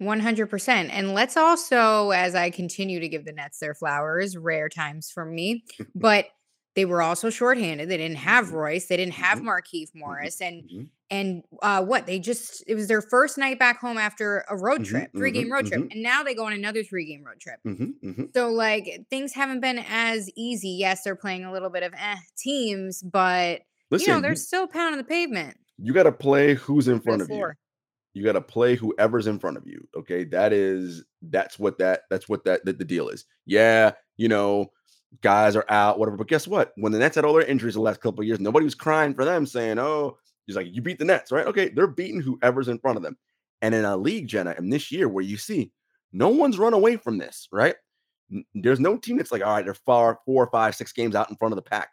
100%. 0.00 0.90
And 0.90 1.14
let's 1.14 1.36
also, 1.36 2.10
as 2.10 2.34
I 2.34 2.50
continue 2.50 2.98
to 3.00 3.08
give 3.08 3.24
the 3.24 3.32
Nets 3.32 3.58
their 3.60 3.74
flowers, 3.74 4.36
rare 4.36 4.68
times 4.68 5.10
for 5.10 5.24
me, 5.24 5.64
but 5.94 6.26
they 6.74 6.84
were 6.86 7.02
also 7.02 7.30
shorthanded. 7.30 7.88
They 7.88 7.98
didn't 7.98 8.16
have 8.16 8.46
Mhm. 8.46 8.52
Royce. 8.52 8.86
They 8.86 8.96
didn't 8.96 9.14
have 9.14 9.38
Mhm. 9.38 9.44
Markieff 9.44 9.90
Morris. 9.94 10.40
And 10.40 10.64
and 11.10 11.42
uh 11.60 11.84
what 11.84 12.06
they 12.06 12.18
just 12.18 12.64
it 12.66 12.74
was 12.74 12.88
their 12.88 13.02
first 13.02 13.36
night 13.36 13.58
back 13.58 13.78
home 13.78 13.98
after 13.98 14.44
a 14.48 14.56
road 14.56 14.82
trip, 14.82 15.10
three 15.14 15.30
game 15.30 15.52
road 15.52 15.66
trip. 15.66 15.82
mhm. 15.82 15.92
And 15.92 16.02
now 16.02 16.22
they 16.22 16.34
go 16.34 16.46
on 16.46 16.54
another 16.54 16.82
three 16.82 17.04
game 17.04 17.22
road 17.24 17.38
trip. 17.40 17.60
So 18.34 18.50
like 18.50 19.04
things 19.10 19.34
haven't 19.34 19.60
been 19.60 19.78
as 19.86 20.30
easy. 20.34 20.70
Yes, 20.70 21.04
they're 21.04 21.14
playing 21.14 21.44
a 21.44 21.52
little 21.52 21.68
bit 21.70 21.82
of 21.82 21.92
eh 21.96 22.16
teams, 22.38 23.02
but 23.02 23.60
Listen, 23.92 24.08
you 24.08 24.14
know, 24.14 24.20
they're 24.22 24.34
still 24.34 24.66
pounding 24.66 24.96
the 24.96 25.04
pavement. 25.04 25.56
you 25.76 25.92
got 25.92 26.04
to 26.04 26.12
play 26.12 26.54
who's 26.54 26.88
in 26.88 26.98
front 26.98 27.20
of 27.20 27.28
you. 27.28 27.34
floor. 27.34 27.56
You 28.14 28.24
got 28.24 28.32
to 28.32 28.40
play 28.40 28.74
whoever's 28.74 29.26
in 29.26 29.38
front 29.38 29.58
of 29.58 29.66
you. 29.66 29.86
Okay, 29.96 30.24
that 30.24 30.52
is 30.52 31.04
that's 31.30 31.58
what 31.58 31.78
that 31.78 32.02
that's 32.10 32.28
what 32.28 32.42
that, 32.44 32.64
that 32.64 32.78
the 32.78 32.84
deal 32.84 33.08
is. 33.10 33.26
Yeah, 33.46 33.92
you 34.16 34.28
know, 34.28 34.72
guys 35.20 35.56
are 35.56 35.66
out, 35.68 35.98
whatever. 35.98 36.16
But 36.16 36.28
guess 36.28 36.48
what? 36.48 36.72
When 36.76 36.92
the 36.92 36.98
Nets 36.98 37.16
had 37.16 37.24
all 37.26 37.34
their 37.34 37.44
injuries 37.44 37.74
the 37.74 37.80
last 37.80 38.00
couple 38.00 38.20
of 38.20 38.26
years, 38.26 38.40
nobody 38.40 38.64
was 38.64 38.74
crying 38.74 39.14
for 39.14 39.24
them, 39.26 39.44
saying, 39.44 39.78
"Oh, 39.78 40.16
he's 40.46 40.56
like 40.56 40.68
you 40.74 40.80
beat 40.80 40.98
the 40.98 41.04
Nets, 41.04 41.30
right?" 41.30 41.46
Okay, 41.46 41.68
they're 41.68 41.86
beating 41.86 42.20
whoever's 42.20 42.68
in 42.68 42.78
front 42.78 42.96
of 42.96 43.02
them. 43.02 43.16
And 43.60 43.74
in 43.74 43.84
a 43.84 43.96
league, 43.96 44.26
Jenna, 44.26 44.54
and 44.56 44.72
this 44.72 44.90
year 44.90 45.08
where 45.08 45.24
you 45.24 45.36
see 45.36 45.70
no 46.12 46.28
one's 46.28 46.58
run 46.58 46.74
away 46.74 46.96
from 46.96 47.18
this, 47.18 47.46
right? 47.52 47.76
There's 48.54 48.80
no 48.80 48.96
team 48.96 49.18
that's 49.18 49.32
like, 49.32 49.42
all 49.42 49.52
right, 49.52 49.64
they're 49.64 49.74
far 49.74 50.18
four, 50.24 50.48
five, 50.50 50.74
six 50.74 50.92
games 50.92 51.14
out 51.14 51.30
in 51.30 51.36
front 51.36 51.52
of 51.52 51.56
the 51.56 51.62
pack. 51.62 51.90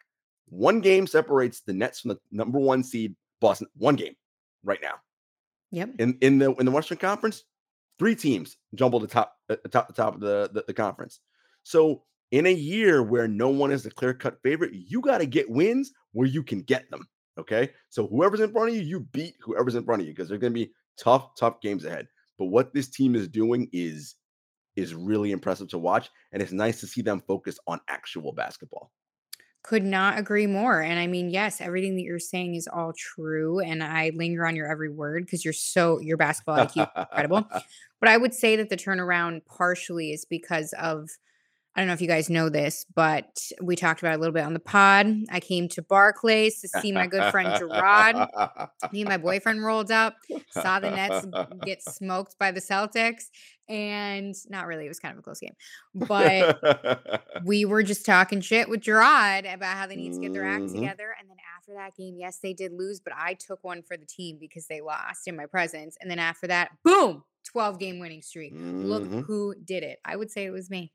One 0.50 0.80
game 0.80 1.06
separates 1.06 1.60
the 1.62 1.72
Nets 1.72 2.00
from 2.00 2.10
the 2.10 2.18
number 2.30 2.58
one 2.58 2.84
seed 2.84 3.14
Boston. 3.40 3.68
One 3.76 3.96
game 3.96 4.14
right 4.62 4.80
now 4.82 4.94
Yep. 5.70 5.90
in 5.98 6.18
in 6.20 6.38
the 6.38 6.52
in 6.56 6.66
the 6.66 6.72
Western 6.72 6.98
Conference, 6.98 7.44
three 7.98 8.14
teams 8.14 8.56
jumble 8.74 9.00
the 9.00 9.06
top 9.06 9.36
uh, 9.48 9.56
the 9.62 9.68
top 9.68 9.88
the 9.88 9.94
top 9.94 10.14
of 10.14 10.20
the, 10.20 10.50
the 10.52 10.64
the 10.66 10.74
conference. 10.74 11.20
So 11.62 12.02
in 12.32 12.46
a 12.46 12.52
year 12.52 13.02
where 13.02 13.28
no 13.28 13.48
one 13.48 13.70
is 13.72 13.82
the 13.82 13.90
clear 13.90 14.14
cut 14.14 14.38
favorite, 14.42 14.72
you 14.72 15.00
got 15.00 15.18
to 15.18 15.26
get 15.26 15.50
wins 15.50 15.92
where 16.12 16.26
you 16.26 16.42
can 16.42 16.62
get 16.62 16.90
them. 16.90 17.06
Okay, 17.38 17.70
so 17.88 18.06
whoever's 18.06 18.40
in 18.40 18.52
front 18.52 18.70
of 18.70 18.74
you, 18.74 18.82
you 18.82 19.00
beat 19.00 19.34
whoever's 19.40 19.76
in 19.76 19.84
front 19.84 20.02
of 20.02 20.06
you 20.06 20.12
because 20.12 20.28
they're 20.28 20.38
going 20.38 20.52
to 20.52 20.58
be 20.58 20.72
tough 20.98 21.34
tough 21.38 21.60
games 21.60 21.84
ahead. 21.84 22.08
But 22.38 22.46
what 22.46 22.74
this 22.74 22.88
team 22.88 23.14
is 23.14 23.28
doing 23.28 23.68
is 23.72 24.16
is 24.76 24.94
really 24.94 25.30
impressive 25.30 25.68
to 25.68 25.78
watch, 25.78 26.10
and 26.32 26.42
it's 26.42 26.52
nice 26.52 26.80
to 26.80 26.86
see 26.86 27.02
them 27.02 27.22
focus 27.26 27.58
on 27.66 27.80
actual 27.88 28.32
basketball. 28.32 28.90
Could 29.62 29.84
not 29.84 30.18
agree 30.18 30.46
more. 30.46 30.80
And 30.80 30.98
I 30.98 31.06
mean, 31.06 31.30
yes, 31.30 31.60
everything 31.60 31.96
that 31.96 32.02
you're 32.02 32.18
saying 32.18 32.54
is 32.54 32.66
all 32.66 32.92
true. 32.96 33.60
And 33.60 33.82
I 33.82 34.10
linger 34.14 34.46
on 34.46 34.56
your 34.56 34.70
every 34.70 34.90
word 34.90 35.26
because 35.26 35.44
you're 35.44 35.52
so, 35.52 36.00
your 36.00 36.16
basketball 36.16 36.56
IQ 36.56 36.82
is 36.82 36.88
incredible. 36.96 37.46
But 38.00 38.08
I 38.08 38.16
would 38.16 38.32
say 38.32 38.56
that 38.56 38.70
the 38.70 38.78
turnaround 38.78 39.44
partially 39.44 40.12
is 40.12 40.24
because 40.24 40.72
of, 40.80 41.10
I 41.76 41.80
don't 41.80 41.86
know 41.86 41.92
if 41.92 42.00
you 42.00 42.08
guys 42.08 42.28
know 42.28 42.48
this, 42.48 42.84
but 42.96 43.28
we 43.62 43.76
talked 43.76 44.00
about 44.00 44.12
it 44.12 44.16
a 44.16 44.18
little 44.18 44.32
bit 44.34 44.42
on 44.44 44.54
the 44.54 44.58
pod. 44.60 45.06
I 45.30 45.38
came 45.38 45.68
to 45.68 45.82
Barclays 45.82 46.60
to 46.62 46.68
see 46.68 46.90
my 46.90 47.06
good 47.06 47.30
friend 47.30 47.54
Jarod. 47.54 48.28
Me 48.92 49.02
and 49.02 49.08
my 49.08 49.16
boyfriend 49.18 49.64
rolled 49.64 49.92
up, 49.92 50.16
saw 50.50 50.80
the 50.80 50.90
Nets 50.90 51.26
get 51.64 51.80
smoked 51.82 52.36
by 52.40 52.50
the 52.50 52.60
Celtics. 52.60 53.24
And 53.68 54.34
not 54.48 54.66
really, 54.66 54.84
it 54.84 54.88
was 54.88 54.98
kind 54.98 55.12
of 55.12 55.20
a 55.20 55.22
close 55.22 55.38
game. 55.38 55.54
But 55.94 56.58
we 57.44 57.64
were 57.64 57.84
just 57.84 58.04
talking 58.04 58.40
shit 58.40 58.68
with 58.68 58.80
Jarod 58.80 59.40
about 59.52 59.76
how 59.76 59.86
they 59.86 59.94
need 59.94 60.12
to 60.14 60.20
get 60.20 60.32
their 60.32 60.44
act 60.44 60.64
Mhm. 60.64 60.72
together. 60.74 61.14
And 61.20 61.30
then 61.30 61.36
after 61.56 61.74
that 61.74 61.94
game, 61.96 62.16
yes, 62.18 62.38
they 62.42 62.52
did 62.52 62.72
lose, 62.72 62.98
but 62.98 63.12
I 63.16 63.34
took 63.34 63.62
one 63.62 63.82
for 63.82 63.96
the 63.96 64.06
team 64.06 64.38
because 64.40 64.66
they 64.66 64.80
lost 64.80 65.28
in 65.28 65.36
my 65.36 65.46
presence. 65.46 65.96
And 66.00 66.10
then 66.10 66.18
after 66.18 66.48
that, 66.48 66.70
boom, 66.82 67.22
12 67.44 67.78
game 67.78 68.00
winning 68.00 68.22
streak. 68.22 68.54
Look 68.56 69.04
Mhm. 69.04 69.24
who 69.26 69.54
did 69.64 69.84
it. 69.84 70.00
I 70.04 70.16
would 70.16 70.32
say 70.32 70.44
it 70.46 70.50
was 70.50 70.68
me. 70.68 70.92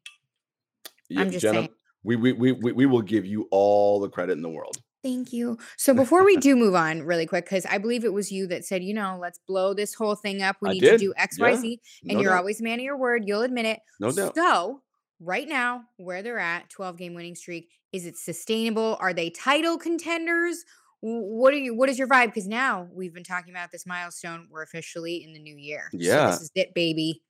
Yeah, 1.10 1.22
I'm 1.22 1.32
just 1.32 1.42
Jenna, 1.42 1.60
saying. 1.60 1.70
we, 2.04 2.16
we 2.16 2.34
we 2.34 2.52
we 2.52 2.72
we 2.72 2.86
will 2.86 3.02
give 3.02 3.26
you 3.26 3.48
all 3.52 4.00
the 4.00 4.10
credit 4.10 4.34
in 4.34 4.42
the 4.42 4.50
world. 4.50 4.78
Thank 5.04 5.32
you. 5.32 5.60
So 5.78 5.94
before 5.94 6.26
we 6.26 6.36
do 6.38 6.56
move 6.56 6.74
on 6.74 7.04
really 7.04 7.28
quick, 7.28 7.46
because 7.46 7.64
I 7.68 7.78
believe 7.78 8.04
it 8.06 8.12
was 8.14 8.32
you 8.32 8.48
that 8.48 8.66
said, 8.66 8.84
you 8.84 8.94
know, 8.96 9.20
let's 9.22 9.40
blow 9.48 9.76
this 9.76 9.94
whole 9.94 10.16
thing 10.16 10.42
up. 10.42 10.56
We 10.62 10.70
I 10.70 10.74
need 10.74 10.80
to 10.82 10.98
do 10.98 11.14
X, 11.16 11.38
Yeah. 11.38 11.46
Y, 11.52 11.56
Z. 11.58 11.82
And 12.10 12.14
No 12.14 12.22
you're 12.22 12.32
doubt. 12.32 12.40
always 12.40 12.60
a 12.60 12.64
man 12.64 12.80
of 12.80 12.86
your 12.86 12.98
word. 12.98 13.24
You'll 13.28 13.44
admit 13.44 13.68
it. 13.68 13.80
No 14.00 14.12
doubt. 14.12 14.34
So 14.36 14.82
right 15.20 15.48
now, 15.48 15.84
where 15.98 16.24
they're 16.24 16.40
at, 16.40 16.72
12 16.72 16.98
game 16.98 17.14
winning 17.14 17.36
streak, 17.36 17.70
is 17.92 18.08
it 18.08 18.18
sustainable? 18.18 18.98
Are 19.00 19.14
they 19.14 19.30
title 19.30 19.78
contenders? 19.78 20.66
What 21.02 21.54
are 21.54 21.58
you? 21.58 21.76
What 21.76 21.88
is 21.90 22.00
your 22.00 22.08
vibe? 22.08 22.28
Because 22.34 22.48
now 22.48 22.88
we've 22.92 23.14
been 23.14 23.24
talking 23.24 23.54
about 23.54 23.72
this 23.72 23.86
milestone. 23.86 24.48
We're 24.50 24.64
officially 24.64 25.24
in 25.24 25.34
the 25.34 25.40
new 25.40 25.56
year. 25.56 25.90
So 25.92 26.00
Yeah. 26.02 26.32
this 26.32 26.42
is 26.42 26.52
it, 26.56 26.74
baby. 26.74 27.22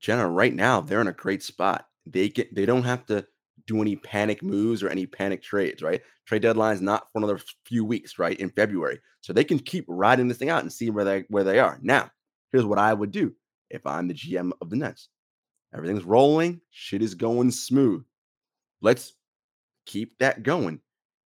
Jenna, 0.00 0.28
right 0.28 0.52
now 0.52 0.80
they're 0.80 1.00
in 1.00 1.06
a 1.06 1.12
great 1.12 1.44
spot. 1.44 1.86
They 2.06 2.28
get 2.28 2.54
they 2.54 2.66
don't 2.66 2.84
have 2.84 3.06
to 3.06 3.26
do 3.66 3.80
any 3.80 3.96
panic 3.96 4.42
moves 4.42 4.82
or 4.82 4.88
any 4.88 5.06
panic 5.06 5.42
trades, 5.42 5.82
right? 5.82 6.02
Trade 6.26 6.42
deadline's 6.42 6.80
not 6.80 7.08
for 7.12 7.18
another 7.18 7.40
few 7.64 7.84
weeks, 7.84 8.18
right? 8.18 8.38
In 8.38 8.50
February. 8.50 9.00
So 9.20 9.32
they 9.32 9.44
can 9.44 9.58
keep 9.58 9.84
riding 9.88 10.28
this 10.28 10.38
thing 10.38 10.50
out 10.50 10.62
and 10.62 10.72
see 10.72 10.90
where 10.90 11.04
they 11.04 11.24
where 11.28 11.44
they 11.44 11.58
are. 11.58 11.78
Now, 11.82 12.10
here's 12.52 12.64
what 12.66 12.78
I 12.78 12.92
would 12.92 13.10
do 13.10 13.34
if 13.70 13.86
I'm 13.86 14.08
the 14.08 14.14
GM 14.14 14.52
of 14.60 14.70
the 14.70 14.76
Nets. 14.76 15.08
Everything's 15.74 16.04
rolling, 16.04 16.60
shit 16.70 17.02
is 17.02 17.14
going 17.14 17.50
smooth. 17.50 18.04
Let's 18.80 19.14
keep 19.86 20.18
that 20.18 20.42
going. 20.42 20.80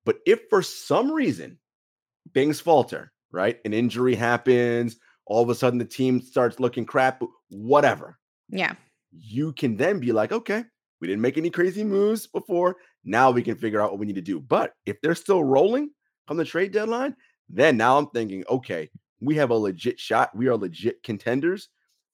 But 0.04 0.20
if 0.26 0.40
for 0.48 0.62
some 0.62 1.10
reason 1.10 1.58
things 2.32 2.60
falter, 2.60 3.12
right? 3.30 3.58
An 3.64 3.74
injury 3.74 4.14
happens, 4.14 4.96
all 5.26 5.42
of 5.42 5.50
a 5.50 5.54
sudden 5.54 5.78
the 5.78 5.84
team 5.84 6.20
starts 6.20 6.60
looking 6.60 6.86
crap, 6.86 7.22
whatever 7.50 8.18
Yeah. 8.48 8.74
You 9.12 9.52
can 9.52 9.76
then 9.76 10.00
be 10.00 10.12
like, 10.12 10.32
okay, 10.32 10.64
we 11.00 11.06
didn't 11.06 11.22
make 11.22 11.38
any 11.38 11.50
crazy 11.50 11.84
moves 11.84 12.26
before. 12.26 12.76
Now 13.04 13.30
we 13.30 13.42
can 13.42 13.56
figure 13.56 13.80
out 13.80 13.90
what 13.90 14.00
we 14.00 14.06
need 14.06 14.16
to 14.16 14.22
do. 14.22 14.40
But 14.40 14.74
if 14.86 15.00
they're 15.00 15.14
still 15.14 15.44
rolling 15.44 15.90
on 16.28 16.36
the 16.36 16.44
trade 16.44 16.72
deadline, 16.72 17.16
then 17.48 17.76
now 17.76 17.96
I'm 17.98 18.08
thinking, 18.10 18.44
okay, 18.48 18.90
we 19.20 19.34
have 19.36 19.50
a 19.50 19.54
legit 19.54 19.98
shot. 19.98 20.34
We 20.36 20.48
are 20.48 20.56
legit 20.56 21.02
contenders. 21.02 21.68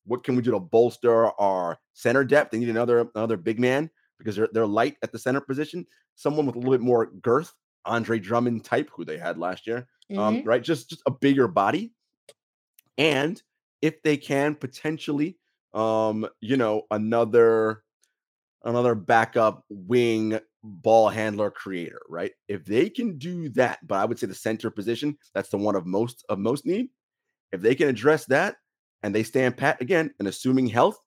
What 0.07 0.23
can 0.23 0.37
we 0.37 0.43
do 0.43 0.51
to 0.53 0.61
bolster 0.61 1.31
our 1.41 1.79
center 1.95 2.25
depth? 2.25 2.51
They 2.51 2.59
need 2.59 2.69
another 2.69 3.09
another 3.15 3.37
big 3.37 3.59
man 3.59 3.91
because 4.19 4.37
they're 4.37 4.49
they're 4.53 4.67
light 4.67 4.97
at 5.03 5.13
the 5.13 5.19
center 5.19 5.41
position. 5.41 5.87
Someone 6.15 6.47
with 6.47 6.57
a 6.57 6.59
little 6.59 6.73
bit 6.75 6.83
more 6.83 7.07
girth, 7.07 7.55
Andre 7.87 8.19
Drummond 8.19 8.65
type, 8.65 8.91
who 8.95 9.05
they 9.05 9.19
had 9.19 9.39
last 9.39 9.67
year 9.67 9.89
um, 10.17 10.43
Mhm. 10.43 10.47
right? 10.47 10.63
Just 10.63 10.91
just 10.91 11.03
a 11.07 11.11
bigger 11.11 11.49
body, 11.49 11.95
and 12.99 13.43
if 13.83 14.03
they 14.03 14.17
can 14.17 14.55
potentially, 14.55 15.39
um, 15.75 16.27
you 16.41 16.57
know, 16.57 16.83
another 16.91 17.83
another 18.65 18.95
backup 18.95 19.65
wing 19.69 20.39
ball 20.63 21.11
handler 21.11 21.51
creator, 21.51 22.01
right? 22.09 22.33
If 22.49 22.65
they 22.65 22.89
can 22.89 23.19
do 23.19 23.51
that, 23.51 23.87
but 23.87 23.97
I 23.97 24.05
would 24.07 24.19
say 24.19 24.27
the 24.27 24.35
center 24.35 24.71
position 24.71 25.19
that's 25.35 25.51
the 25.51 25.59
one 25.59 25.77
of 25.77 25.85
most 25.87 26.25
of 26.29 26.39
most 26.39 26.65
need. 26.65 26.89
If 27.53 27.61
they 27.61 27.75
can 27.75 27.89
address 27.89 28.25
that 28.27 28.57
and 29.03 29.15
they 29.15 29.23
stand 29.23 29.57
pat 29.57 29.81
again 29.81 30.13
and 30.19 30.29
assuming 30.29 30.67
health, 30.67 30.99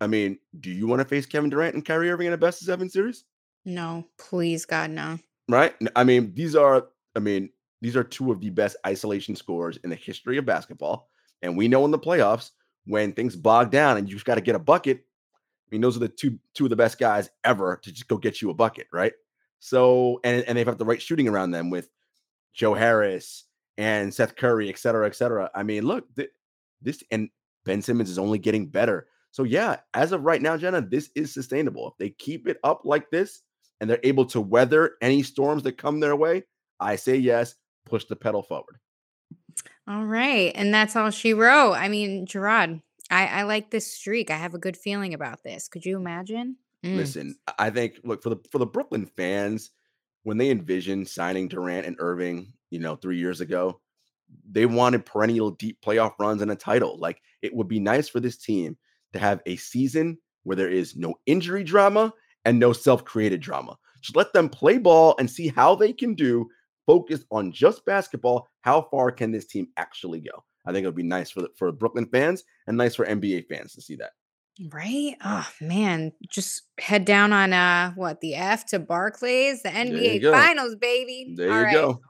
I 0.00 0.06
mean, 0.06 0.38
do 0.60 0.70
you 0.70 0.86
want 0.86 1.00
to 1.00 1.08
face 1.08 1.26
Kevin 1.26 1.50
Durant 1.50 1.74
and 1.74 1.84
Kyrie 1.84 2.10
Irving 2.10 2.28
in 2.28 2.32
a 2.32 2.38
best 2.38 2.62
of 2.62 2.66
seven 2.66 2.88
series? 2.88 3.24
No, 3.64 4.06
please, 4.18 4.66
God, 4.66 4.90
no. 4.90 5.18
right? 5.48 5.74
I 5.96 6.04
mean, 6.04 6.34
these 6.34 6.54
are, 6.54 6.88
I 7.16 7.20
mean, 7.20 7.48
these 7.80 7.96
are 7.96 8.04
two 8.04 8.30
of 8.30 8.40
the 8.40 8.50
best 8.50 8.76
isolation 8.86 9.34
scores 9.34 9.78
in 9.78 9.90
the 9.90 9.96
history 9.96 10.36
of 10.36 10.44
basketball. 10.44 11.08
And 11.42 11.56
we 11.56 11.68
know 11.68 11.84
in 11.84 11.90
the 11.90 11.98
playoffs 11.98 12.50
when 12.86 13.12
things 13.12 13.36
bog 13.36 13.70
down 13.70 13.96
and 13.96 14.08
you 14.08 14.14
just 14.14 14.26
got 14.26 14.34
to 14.36 14.40
get 14.40 14.54
a 14.54 14.58
bucket. 14.60 14.98
I 14.98 15.68
mean, 15.70 15.80
those 15.80 15.96
are 15.96 16.00
the 16.00 16.08
two 16.08 16.38
two 16.54 16.64
of 16.64 16.70
the 16.70 16.76
best 16.76 16.98
guys 16.98 17.30
ever 17.44 17.80
to 17.82 17.90
just 17.92 18.08
go 18.08 18.16
get 18.16 18.42
you 18.42 18.50
a 18.50 18.54
bucket, 18.54 18.86
right? 18.92 19.12
So, 19.60 20.20
and 20.24 20.44
and 20.44 20.56
they've 20.56 20.66
got 20.66 20.78
the 20.78 20.84
right 20.84 21.00
shooting 21.00 21.28
around 21.28 21.50
them 21.50 21.70
with 21.70 21.88
Joe 22.52 22.74
Harris 22.74 23.44
and 23.78 24.12
Seth 24.12 24.36
Curry, 24.36 24.68
et 24.68 24.78
cetera, 24.78 25.06
et 25.06 25.16
cetera. 25.16 25.50
I 25.54 25.62
mean, 25.62 25.84
look, 25.84 26.04
th- 26.14 26.30
this 26.82 27.02
and 27.10 27.28
Ben 27.64 27.82
Simmons 27.82 28.10
is 28.10 28.18
only 28.18 28.38
getting 28.38 28.66
better. 28.66 29.08
So 29.30 29.42
yeah, 29.42 29.78
as 29.94 30.12
of 30.12 30.22
right 30.22 30.40
now, 30.40 30.56
Jenna, 30.56 30.80
this 30.80 31.10
is 31.16 31.34
sustainable. 31.34 31.88
If 31.88 31.94
they 31.98 32.10
keep 32.10 32.46
it 32.46 32.58
up 32.62 32.82
like 32.84 33.10
this 33.10 33.40
and 33.80 33.90
they're 33.90 33.98
able 34.04 34.26
to 34.26 34.40
weather 34.40 34.92
any 35.00 35.22
storms 35.22 35.64
that 35.64 35.78
come 35.78 35.98
their 35.98 36.14
way, 36.14 36.44
I 36.78 36.94
say 36.94 37.16
yes, 37.16 37.56
push 37.84 38.04
the 38.04 38.14
pedal 38.14 38.42
forward. 38.42 38.78
All 39.86 40.04
right. 40.06 40.52
And 40.54 40.72
that's 40.72 40.96
all 40.96 41.10
she 41.10 41.34
wrote. 41.34 41.74
I 41.74 41.88
mean, 41.88 42.26
Jarod, 42.26 42.80
I, 43.10 43.26
I 43.26 43.42
like 43.42 43.70
this 43.70 43.92
streak. 43.92 44.30
I 44.30 44.36
have 44.36 44.54
a 44.54 44.58
good 44.58 44.76
feeling 44.76 45.12
about 45.12 45.42
this. 45.42 45.68
Could 45.68 45.84
you 45.84 45.96
imagine? 45.96 46.56
Mm. 46.84 46.96
Listen, 46.96 47.36
I 47.58 47.70
think 47.70 48.00
look 48.04 48.22
for 48.22 48.30
the 48.30 48.36
for 48.50 48.58
the 48.58 48.66
Brooklyn 48.66 49.06
fans, 49.16 49.70
when 50.22 50.38
they 50.38 50.50
envisioned 50.50 51.08
signing 51.08 51.48
Durant 51.48 51.86
and 51.86 51.96
Irving, 51.98 52.52
you 52.70 52.78
know, 52.78 52.96
three 52.96 53.18
years 53.18 53.40
ago, 53.40 53.80
they 54.50 54.66
wanted 54.66 55.06
perennial 55.06 55.50
deep 55.50 55.78
playoff 55.84 56.12
runs 56.18 56.42
and 56.42 56.50
a 56.50 56.56
title. 56.56 56.98
Like 56.98 57.20
it 57.42 57.54
would 57.54 57.68
be 57.68 57.80
nice 57.80 58.08
for 58.08 58.20
this 58.20 58.36
team 58.36 58.76
to 59.12 59.18
have 59.18 59.40
a 59.46 59.56
season 59.56 60.18
where 60.42 60.56
there 60.56 60.70
is 60.70 60.96
no 60.96 61.14
injury 61.26 61.62
drama 61.62 62.12
and 62.44 62.58
no 62.58 62.72
self-created 62.72 63.40
drama. 63.40 63.76
Just 64.00 64.16
let 64.16 64.32
them 64.32 64.48
play 64.48 64.76
ball 64.76 65.14
and 65.18 65.30
see 65.30 65.48
how 65.48 65.74
they 65.74 65.92
can 65.92 66.14
do 66.14 66.48
focused 66.86 67.26
on 67.30 67.52
just 67.52 67.84
basketball. 67.84 68.48
How 68.62 68.88
far 68.90 69.10
can 69.10 69.32
this 69.32 69.46
team 69.46 69.68
actually 69.76 70.20
go? 70.20 70.44
I 70.66 70.72
think 70.72 70.84
it 70.84 70.88
would 70.88 70.96
be 70.96 71.02
nice 71.02 71.30
for 71.30 71.42
the, 71.42 71.48
for 71.56 71.70
Brooklyn 71.72 72.06
fans 72.06 72.44
and 72.66 72.76
nice 72.76 72.94
for 72.94 73.04
NBA 73.04 73.46
fans 73.48 73.74
to 73.74 73.82
see 73.82 73.96
that. 73.96 74.12
Right? 74.72 75.16
Oh 75.24 75.48
man, 75.60 76.12
just 76.30 76.62
head 76.78 77.04
down 77.04 77.32
on 77.32 77.52
uh 77.52 77.92
what 77.96 78.20
the 78.20 78.36
F 78.36 78.66
to 78.66 78.78
Barclays, 78.78 79.62
the 79.62 79.68
NBA 79.68 80.22
Finals, 80.30 80.76
baby. 80.76 81.34
There 81.36 81.50
All 81.50 81.58
you 81.58 81.64
right. 81.64 81.74
go. 81.74 82.00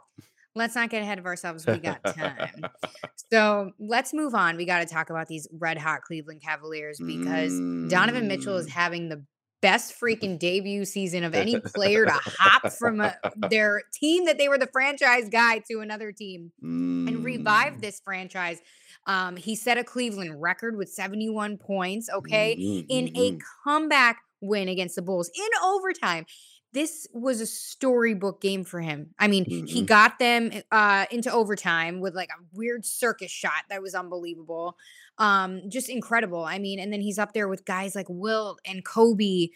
Let's 0.55 0.77
not 0.77 0.89
get 0.89 1.03
ahead 1.03 1.19
of 1.19 1.27
ourselves. 1.27 1.67
We 1.67 1.79
got 1.79 2.05
time. 2.05 2.67
so 3.33 3.73
let's 3.81 4.15
move 4.15 4.35
on. 4.37 4.57
We 4.57 4.67
got 4.67 4.81
to 4.81 4.87
talk 4.87 5.11
about 5.11 5.27
these 5.27 5.49
red 5.59 5.79
hot 5.79 6.03
Cleveland 6.03 6.43
Cavaliers 6.43 7.01
because 7.05 7.53
mm. 7.53 7.91
Donovan 7.91 8.29
Mitchell 8.29 8.57
is 8.57 8.67
mm. 8.67 8.71
having 8.71 9.09
the 9.09 9.25
best 9.65 9.95
freaking 10.01 10.39
debut 10.39 10.85
season 10.85 11.25
of 11.25 11.35
any 11.35 11.59
player 11.59 12.05
to 12.05 12.13
hop 12.13 12.71
from 12.73 13.01
a, 13.01 13.17
their 13.51 13.83
team 13.93 14.27
that 14.27 14.37
they 14.39 14.49
were 14.49 14.59
the 14.59 14.69
franchise 14.73 15.29
guy 15.31 15.59
to 15.71 15.81
another 15.81 16.13
team 16.13 16.53
mm. 16.63 17.09
and 17.09 17.25
revive 17.25 17.81
this 17.81 18.01
franchise. 18.05 18.61
Um, 19.07 19.37
he 19.37 19.57
set 19.57 19.79
a 19.79 19.85
Cleveland 19.85 20.41
record 20.41 20.77
with 20.77 20.89
71 20.89 21.59
points, 21.59 22.09
okay, 22.11 22.57
mm-hmm. 22.59 22.87
in 22.89 23.09
a 23.17 23.33
mm-hmm. 23.33 23.39
comeback 23.65 24.19
win 24.41 24.69
against 24.69 24.97
the 24.97 25.03
Bulls 25.03 25.31
in 25.35 25.49
overtime. 25.65 26.27
This 26.75 27.07
was 27.13 27.41
a 27.41 27.47
storybook 27.47 28.43
game 28.43 28.65
for 28.65 28.81
him. 28.81 29.15
I 29.19 29.29
mean, 29.29 29.45
mm-hmm. 29.45 29.67
he 29.67 29.83
got 29.83 30.19
them 30.19 30.51
uh, 30.73 31.07
into 31.11 31.33
overtime 31.33 32.01
with 32.01 32.15
like 32.15 32.29
a 32.31 32.43
weird 32.53 32.85
circus 32.85 33.31
shot 33.31 33.63
that 33.71 33.81
was 33.81 33.95
unbelievable. 33.95 34.77
Um, 35.19 35.63
just 35.69 35.89
incredible. 35.89 36.45
I 36.45 36.59
mean, 36.59 36.81
and 36.81 36.93
then 36.93 37.01
he's 37.01 37.19
up 37.19 37.33
there 37.33 37.49
with 37.49 37.65
guys 37.65 37.95
like 37.95 38.07
Wilt 38.09 38.61
and 38.67 38.85
Kobe, 38.85 39.49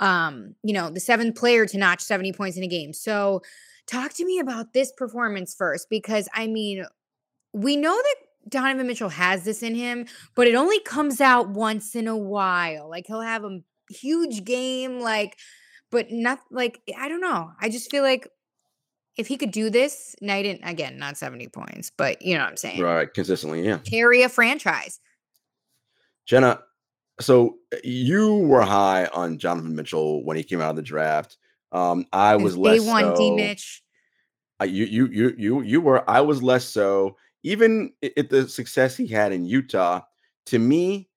um, 0.00 0.54
you 0.62 0.72
know, 0.72 0.88
the 0.88 0.98
seventh 0.98 1.36
player 1.36 1.66
to 1.66 1.78
notch 1.78 2.00
70 2.00 2.32
points 2.32 2.56
in 2.56 2.64
a 2.64 2.68
game. 2.68 2.92
So, 2.92 3.42
talk 3.86 4.14
to 4.14 4.24
me 4.24 4.38
about 4.38 4.72
this 4.72 4.92
performance 4.92 5.54
first, 5.54 5.90
because 5.90 6.28
I 6.34 6.46
mean, 6.46 6.86
we 7.52 7.76
know 7.76 7.94
that 7.94 8.14
Donovan 8.48 8.86
Mitchell 8.86 9.10
has 9.10 9.44
this 9.44 9.62
in 9.62 9.74
him, 9.74 10.06
but 10.34 10.48
it 10.48 10.54
only 10.54 10.80
comes 10.80 11.20
out 11.20 11.50
once 11.50 11.94
in 11.94 12.08
a 12.08 12.16
while. 12.16 12.88
Like 12.88 13.06
he'll 13.06 13.20
have 13.20 13.44
a 13.44 13.60
huge 13.90 14.44
game, 14.44 15.00
like, 15.00 15.36
but 15.92 16.10
not 16.10 16.40
like 16.50 16.80
I 16.98 17.08
don't 17.08 17.20
know. 17.20 17.52
I 17.60 17.68
just 17.68 17.88
feel 17.90 18.02
like 18.02 18.26
if 19.16 19.28
he 19.28 19.36
could 19.36 19.52
do 19.52 19.70
this 19.70 20.16
night 20.20 20.46
and 20.46 20.58
again, 20.64 20.98
not 20.98 21.18
70 21.18 21.48
points, 21.48 21.92
but 21.96 22.20
you 22.22 22.34
know 22.34 22.40
what 22.40 22.50
I'm 22.50 22.56
saying. 22.56 22.80
Right, 22.80 23.12
consistently, 23.12 23.64
yeah. 23.64 23.78
Carry 23.78 24.22
a 24.22 24.28
franchise. 24.28 24.98
Jenna, 26.26 26.60
so 27.20 27.58
uh, 27.72 27.76
you 27.84 28.38
were 28.38 28.62
high 28.62 29.06
on 29.12 29.38
Jonathan 29.38 29.76
Mitchell 29.76 30.24
when 30.24 30.36
he 30.36 30.42
came 30.42 30.60
out 30.60 30.70
of 30.70 30.76
the 30.76 30.82
draft. 30.82 31.36
Um, 31.70 32.06
I 32.12 32.36
was 32.36 32.56
less 32.56 32.80
day 32.80 32.88
one, 32.88 33.04
so. 33.04 33.16
D 33.16 33.30
Mitch. 33.30 33.82
Uh, 34.60 34.64
you 34.64 34.86
you 34.86 35.06
you 35.06 35.34
you 35.36 35.60
you 35.60 35.80
were. 35.80 36.08
I 36.10 36.20
was 36.22 36.42
less 36.42 36.64
so 36.64 37.16
even 37.42 37.92
at 38.16 38.30
the 38.30 38.48
success 38.48 38.96
he 38.96 39.06
had 39.06 39.32
in 39.32 39.44
Utah, 39.44 40.00
to 40.46 40.58
me, 40.58 41.08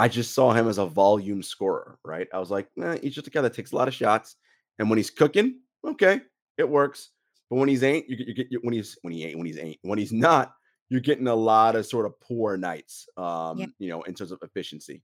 I 0.00 0.08
just 0.08 0.34
saw 0.34 0.52
him 0.52 0.66
as 0.66 0.78
a 0.78 0.86
volume 0.86 1.42
scorer, 1.42 1.98
right? 2.04 2.26
I 2.32 2.38
was 2.38 2.50
like, 2.50 2.68
eh, 2.82 2.96
he's 3.02 3.14
just 3.14 3.26
a 3.26 3.30
guy 3.30 3.42
that 3.42 3.52
takes 3.52 3.72
a 3.72 3.76
lot 3.76 3.86
of 3.86 3.92
shots, 3.92 4.36
and 4.78 4.88
when 4.88 4.96
he's 4.96 5.10
cooking, 5.10 5.60
okay, 5.86 6.22
it 6.56 6.66
works. 6.66 7.10
But 7.50 7.56
when 7.56 7.68
he's 7.68 7.82
ain't, 7.82 8.08
you, 8.08 8.16
you 8.18 8.32
get 8.32 8.64
when 8.64 8.72
he's 8.72 8.96
when 9.02 9.12
he 9.12 9.26
ain't 9.26 9.36
when 9.36 9.46
he's 9.46 9.58
ain't 9.58 9.76
when 9.82 9.98
he's 9.98 10.12
not, 10.12 10.54
you're 10.88 11.02
getting 11.02 11.28
a 11.28 11.34
lot 11.34 11.76
of 11.76 11.84
sort 11.84 12.06
of 12.06 12.18
poor 12.18 12.56
nights, 12.56 13.08
um, 13.18 13.58
yeah. 13.58 13.66
you 13.78 13.90
know, 13.90 14.00
in 14.02 14.14
terms 14.14 14.32
of 14.32 14.38
efficiency. 14.42 15.02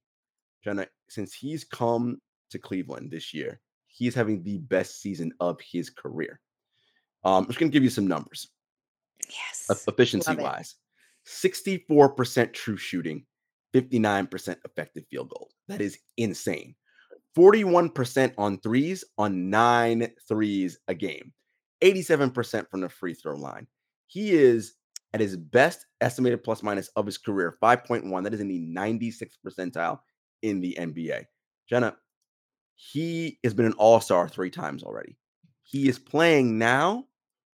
Jenna, 0.64 0.86
since 1.10 1.34
he's 1.34 1.62
come 1.62 2.18
to 2.50 2.58
Cleveland 2.58 3.10
this 3.10 3.34
year, 3.34 3.60
he's 3.88 4.14
having 4.14 4.42
the 4.44 4.56
best 4.58 5.02
season 5.02 5.30
of 5.40 5.60
his 5.60 5.90
career. 5.90 6.40
Um, 7.22 7.44
I'm 7.44 7.46
just 7.48 7.58
gonna 7.58 7.70
give 7.70 7.84
you 7.84 7.90
some 7.90 8.06
numbers. 8.06 8.48
Yes. 9.28 9.84
Efficiency 9.86 10.36
wise, 10.36 10.76
64% 11.26 12.54
true 12.54 12.78
shooting, 12.78 13.26
59% 13.76 14.56
effective 14.64 15.04
field 15.10 15.28
goal. 15.28 15.50
That 15.68 15.80
is 15.80 15.98
insane. 16.16 16.74
41% 17.36 18.32
on 18.38 18.58
threes 18.60 19.04
on 19.18 19.50
nine 19.50 20.10
threes 20.26 20.78
a 20.88 20.94
game, 20.94 21.32
87% 21.82 22.70
from 22.70 22.80
the 22.80 22.88
free 22.88 23.12
throw 23.12 23.36
line. 23.36 23.66
He 24.06 24.32
is 24.32 24.74
at 25.12 25.20
his 25.20 25.36
best 25.36 25.84
estimated 26.00 26.42
plus 26.42 26.62
minus 26.62 26.88
of 26.96 27.04
his 27.04 27.18
career, 27.18 27.58
5.1. 27.62 28.24
That 28.24 28.32
is 28.32 28.40
in 28.40 28.48
the 28.48 28.60
96th 28.60 29.36
percentile 29.46 29.98
in 30.42 30.60
the 30.60 30.76
NBA. 30.80 31.24
Jenna, 31.68 31.96
he 32.74 33.38
has 33.44 33.52
been 33.52 33.66
an 33.66 33.74
all 33.74 34.00
star 34.00 34.28
three 34.28 34.50
times 34.50 34.82
already. 34.82 35.18
He 35.62 35.88
is 35.88 35.98
playing 35.98 36.58
now 36.58 37.04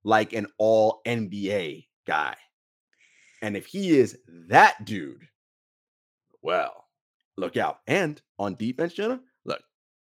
like 0.05 0.33
an 0.33 0.47
all 0.59 1.01
NBA 1.07 1.87
guy. 2.07 2.37
And 3.41 3.57
if 3.57 3.67
he 3.67 3.99
is 3.99 4.19
that 4.49 4.85
dude, 4.85 5.27
well, 6.43 6.89
look 7.37 7.57
out. 7.57 7.79
And 7.87 8.21
on 8.39 8.55
defense, 8.57 8.95
Jenna, 8.95 9.21
look, 9.45 9.63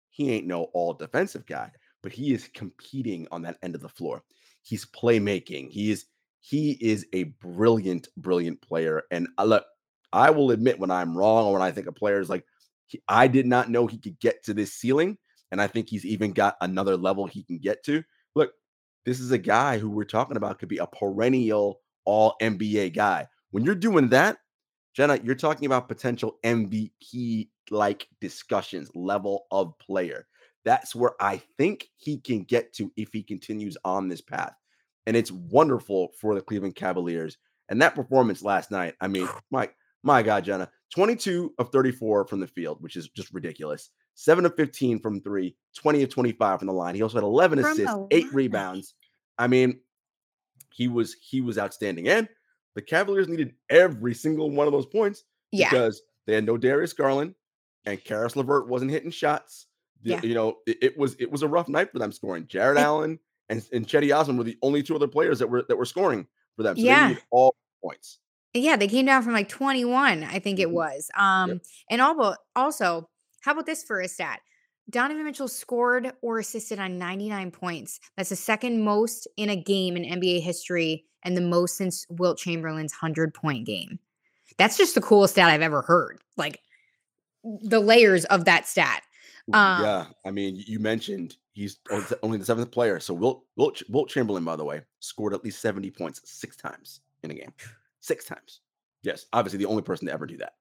he 0.10 0.32
ain't 0.32 0.48
no 0.48 0.64
all 0.74 0.94
defensive 0.94 1.46
guy, 1.46 1.72
but 2.02 2.12
he 2.12 2.34
is 2.34 2.50
competing 2.54 3.28
on 3.32 3.42
that 3.44 3.58
end 3.64 3.76
of 3.76 3.82
the 3.82 3.90
floor. 3.90 4.24
He's 4.62 4.86
playmaking. 4.86 5.70
He 5.70 5.92
is 5.92 6.06
he 6.42 6.72
is 6.82 7.08
a 7.14 7.24
brilliant, 7.24 8.10
brilliant 8.18 8.62
player. 8.62 9.04
And 9.12 9.30
uh, 9.38 9.46
look, 9.46 9.66
I 10.12 10.30
will 10.30 10.52
admit 10.52 10.78
when 10.78 10.92
I'm 10.92 11.18
wrong 11.18 11.46
or 11.46 11.54
when 11.54 11.62
I 11.62 11.72
think 11.72 11.88
a 11.88 11.94
player 11.94 12.20
is 12.20 12.30
like, 12.30 12.44
he, 12.86 13.02
I 13.08 13.28
did 13.30 13.46
not 13.46 13.70
know 13.70 13.88
he 13.88 13.98
could 13.98 14.20
get 14.20 14.44
to 14.44 14.54
this 14.54 14.74
ceiling. 14.74 15.18
And 15.52 15.62
I 15.62 15.68
think 15.68 15.88
he's 15.88 16.06
even 16.06 16.34
got 16.34 16.58
another 16.60 16.98
level 16.98 17.26
he 17.26 17.44
can 17.44 17.60
get 17.60 17.84
to. 17.86 18.04
Look, 18.36 18.52
this 19.06 19.22
is 19.22 19.32
a 19.32 19.38
guy 19.38 19.78
who 19.78 19.90
we're 19.90 20.04
talking 20.04 20.36
about 20.36 20.60
could 20.60 20.68
be 20.68 20.80
a 20.80 20.88
perennial 20.88 21.80
all 22.04 22.36
NBA 22.42 22.94
guy. 22.94 23.28
When 23.52 23.64
you're 23.64 23.76
doing 23.76 24.10
that, 24.10 24.38
Jenna, 24.94 25.20
you're 25.24 25.36
talking 25.36 25.66
about 25.66 25.88
potential 25.88 26.38
MVP 26.44 27.50
like 27.72 28.08
discussions, 28.22 28.90
level 28.94 29.46
of 29.52 29.78
player. 29.80 30.28
That's 30.66 30.96
where 30.96 31.14
I 31.20 31.42
think 31.58 31.90
he 31.98 32.20
can 32.20 32.44
get 32.44 32.74
to 32.74 32.92
if 32.96 33.10
he 33.12 33.24
continues 33.24 33.78
on 33.84 34.08
this 34.08 34.22
path. 34.22 34.54
And 35.06 35.18
it's 35.18 35.32
wonderful 35.32 36.12
for 36.20 36.36
the 36.36 36.42
Cleveland 36.42 36.76
Cavaliers. 36.76 37.38
And 37.70 37.82
that 37.82 37.96
performance 37.96 38.44
last 38.44 38.72
night, 38.72 38.94
I 39.02 39.08
mean, 39.08 39.28
my 39.52 39.70
my 40.04 40.22
God, 40.22 40.46
Jenna, 40.46 40.70
22 40.94 41.54
of 41.58 41.72
34 41.72 42.28
from 42.28 42.40
the 42.40 42.48
field, 42.48 42.78
which 42.82 42.96
is 42.96 43.10
just 43.10 43.34
ridiculous. 43.34 43.90
7 44.16 44.46
of 44.46 44.56
15 44.56 45.00
from 45.00 45.22
three, 45.22 45.56
20 45.76 46.04
of 46.04 46.10
25 46.10 46.60
from 46.60 46.68
the 46.68 46.74
line. 46.74 46.94
He 46.94 47.02
also 47.02 47.18
had 47.18 47.24
11 47.24 47.62
from 47.62 47.72
assists, 47.72 47.96
eight 48.12 48.32
rebounds. 48.32 48.94
I 49.40 49.48
mean, 49.48 49.80
he 50.72 50.88
was 50.88 51.16
he 51.20 51.42
was 51.42 51.58
outstanding. 51.58 52.08
And 52.08 52.28
the 52.76 52.82
Cavaliers 52.82 53.28
needed 53.28 53.54
every 53.70 54.14
single 54.14 54.50
one 54.50 54.68
of 54.68 54.74
those 54.74 54.86
points 54.86 55.24
yeah. 55.52 55.70
because 55.70 56.02
they 56.26 56.34
had 56.34 56.46
no 56.46 56.58
Darius 56.58 56.94
Garland 56.94 57.36
and 57.86 58.04
Caris 58.04 58.36
LeVert 58.36 58.68
wasn't 58.68 58.92
hitting 58.92 59.12
shots. 59.12 59.68
Yeah. 60.02 60.22
You 60.22 60.34
know, 60.34 60.58
it, 60.66 60.78
it, 60.82 60.98
was 60.98 61.16
it 61.20 61.32
was 61.32 61.44
a 61.44 61.48
rough 61.48 61.70
night 61.70 61.92
for 61.92 62.00
them 62.00 62.12
scoring. 62.12 62.48
Jarrett 62.48 62.78
Allen 62.78 63.20
and, 63.50 63.66
and 63.72 63.88
Cedi 63.88 64.16
Osman 64.18 64.38
were 64.38 64.44
the 64.44 64.58
only 64.62 64.84
two 64.84 64.96
other 64.96 65.08
players 65.08 65.40
that 65.40 65.50
were 65.50 65.64
that 65.70 65.78
were 65.78 65.86
scoring 65.86 66.28
for 66.56 66.64
them. 66.64 66.76
So 66.76 66.84
yeah. 66.84 67.16
all 67.32 67.56
points. 67.82 68.20
Yeah, 68.54 68.76
they 68.76 68.88
came 68.88 69.06
down 69.06 69.24
from 69.24 69.34
like 69.34 69.50
21, 69.50 70.24
I 70.24 70.40
think 70.40 70.60
it 70.60 70.68
mm-hmm. 70.68 70.76
was. 70.76 71.10
Um, 71.18 71.50
yep. 71.50 71.62
and 71.90 72.02
also, 72.02 72.36
also, 72.56 73.10
how 73.42 73.54
about 73.54 73.66
this 73.66 73.84
for 73.84 74.00
a 74.00 74.08
stat? 74.08 74.42
Donovan 74.90 75.24
Mitchell 75.24 75.48
scored 75.48 76.12
or 76.22 76.40
assisted 76.40 76.80
on 76.80 76.98
99 76.98 77.52
points. 77.52 78.00
That's 78.18 78.30
the 78.30 78.36
second 78.36 78.84
most 78.84 79.28
in 79.38 79.50
a 79.50 79.56
game 79.56 79.96
in 79.96 80.04
NBA 80.04 80.42
history 80.42 81.06
and 81.24 81.38
the 81.38 81.42
most 81.42 81.78
since 81.78 82.06
Wilt 82.10 82.38
Chamberlain's 82.38 82.94
100 82.94 83.34
point 83.34 83.66
game. 83.66 84.00
That's 84.58 84.78
just 84.78 84.96
the 84.96 85.02
coolest 85.02 85.34
stat 85.34 85.50
I've 85.50 85.62
ever 85.62 85.82
heard. 85.82 86.20
Like 86.38 86.62
the 87.44 87.80
layers 87.80 88.26
of 88.26 88.46
that 88.46 88.68
stat. 88.68 89.04
Um, 89.52 89.84
yeah, 89.84 90.06
I 90.26 90.32
mean, 90.32 90.64
you 90.66 90.80
mentioned 90.80 91.38
he's 91.54 91.78
only 92.24 92.38
the 92.38 92.46
seventh 92.46 92.72
player. 92.72 93.00
So 93.00 93.14
Wilt, 93.14 93.44
Wilt, 93.56 93.82
Wilt 93.90 94.10
Chamberlain, 94.10 94.44
by 94.44 94.56
the 94.56 94.66
way, 94.66 94.82
scored 95.00 95.34
at 95.34 95.44
least 95.44 95.62
70 95.62 95.92
points 95.92 96.22
six 96.26 96.56
times 96.56 97.02
in 97.24 97.32
a 97.32 97.36
game. 97.36 97.54
Six 98.02 98.26
times. 98.26 98.62
Yes, 99.02 99.26
obviously 99.34 99.60
the 99.60 99.66
only 99.66 99.82
person 99.82 100.08
to 100.08 100.14
ever 100.14 100.26
do 100.26 100.38
that. 100.38 100.54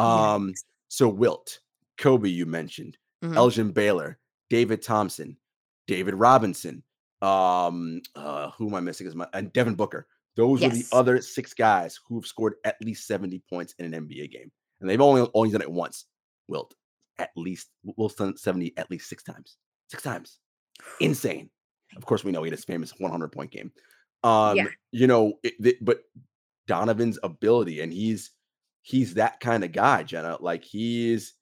Um, 0.00 0.54
so 0.88 1.08
Wilt, 1.08 1.60
Kobe, 1.98 2.28
you 2.28 2.46
mentioned, 2.46 2.96
Mhm. 3.22 3.36
Elgin 3.36 3.72
Baylor, 3.72 4.18
David 4.48 4.82
Thompson, 4.82 5.36
David 5.86 6.14
Robinson. 6.14 6.82
Um, 7.22 8.00
uh, 8.14 8.50
who 8.52 8.68
am 8.68 8.74
I 8.74 8.80
missing? 8.80 9.06
Is 9.06 9.14
my 9.14 9.28
and 9.34 9.52
Devin 9.52 9.74
Booker. 9.74 10.06
Those 10.36 10.62
are 10.62 10.68
the 10.70 10.86
other 10.92 11.20
six 11.20 11.52
guys 11.52 11.98
who 12.06 12.14
have 12.18 12.26
scored 12.26 12.54
at 12.64 12.76
least 12.80 13.06
70 13.06 13.42
points 13.50 13.74
in 13.78 13.92
an 13.92 14.06
NBA 14.06 14.30
game. 14.30 14.50
And 14.80 14.88
they've 14.88 15.00
only 15.00 15.28
only 15.34 15.50
done 15.50 15.60
it 15.60 15.70
once. 15.70 16.06
Wilt. 16.48 16.74
At 17.18 17.30
least 17.36 17.68
Wilt's 17.84 18.14
done 18.14 18.36
70 18.38 18.72
at 18.78 18.90
least 18.90 19.08
six 19.08 19.22
times. 19.22 19.58
Six 19.90 20.02
times. 20.02 20.38
Insane. 21.00 21.50
Of 21.96 22.06
course, 22.06 22.24
we 22.24 22.32
know 22.32 22.42
he 22.42 22.48
had 22.48 22.56
his 22.56 22.64
famous 22.64 22.92
100 22.98 23.28
point 23.32 23.50
game. 23.50 23.70
Um, 24.22 24.56
Yeah. 24.56 24.68
you 24.92 25.06
know, 25.06 25.34
it, 25.42 25.62
th- 25.62 25.78
but 25.82 26.02
Donovan's 26.66 27.18
ability, 27.22 27.80
and 27.80 27.92
he's 27.92 28.30
he's 28.82 29.14
that 29.14 29.40
kind 29.40 29.62
of 29.64 29.72
guy, 29.72 30.04
Jenna. 30.04 30.38
Like 30.40 30.64
he's 30.64 31.34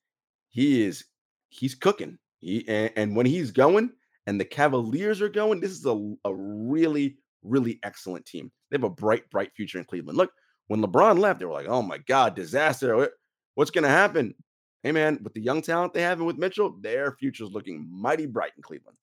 he 0.48 0.82
is 0.82 1.04
he's 1.48 1.74
cooking. 1.74 2.18
He 2.40 2.66
and, 2.68 2.90
and 2.96 3.16
when 3.16 3.26
he's 3.26 3.50
going 3.50 3.90
and 4.26 4.40
the 4.40 4.44
Cavaliers 4.44 5.20
are 5.20 5.28
going, 5.28 5.60
this 5.60 5.72
is 5.72 5.86
a, 5.86 6.14
a 6.24 6.34
really, 6.34 7.18
really 7.42 7.78
excellent 7.82 8.26
team. 8.26 8.50
They 8.70 8.76
have 8.76 8.84
a 8.84 8.90
bright, 8.90 9.28
bright 9.30 9.52
future 9.56 9.78
in 9.78 9.84
Cleveland. 9.84 10.18
Look, 10.18 10.32
when 10.68 10.82
LeBron 10.82 11.18
left, 11.18 11.40
they 11.40 11.46
were 11.46 11.52
like, 11.52 11.68
oh 11.68 11.82
my 11.82 11.98
God, 11.98 12.34
disaster. 12.34 13.10
What's 13.54 13.70
gonna 13.70 13.88
happen? 13.88 14.34
Hey 14.82 14.92
man, 14.92 15.18
with 15.22 15.34
the 15.34 15.40
young 15.40 15.62
talent 15.62 15.92
they 15.92 16.02
have 16.02 16.18
and 16.18 16.26
with 16.26 16.38
Mitchell, 16.38 16.76
their 16.80 17.12
future's 17.12 17.50
looking 17.50 17.88
mighty 17.90 18.26
bright 18.26 18.52
in 18.56 18.62
Cleveland. 18.62 18.96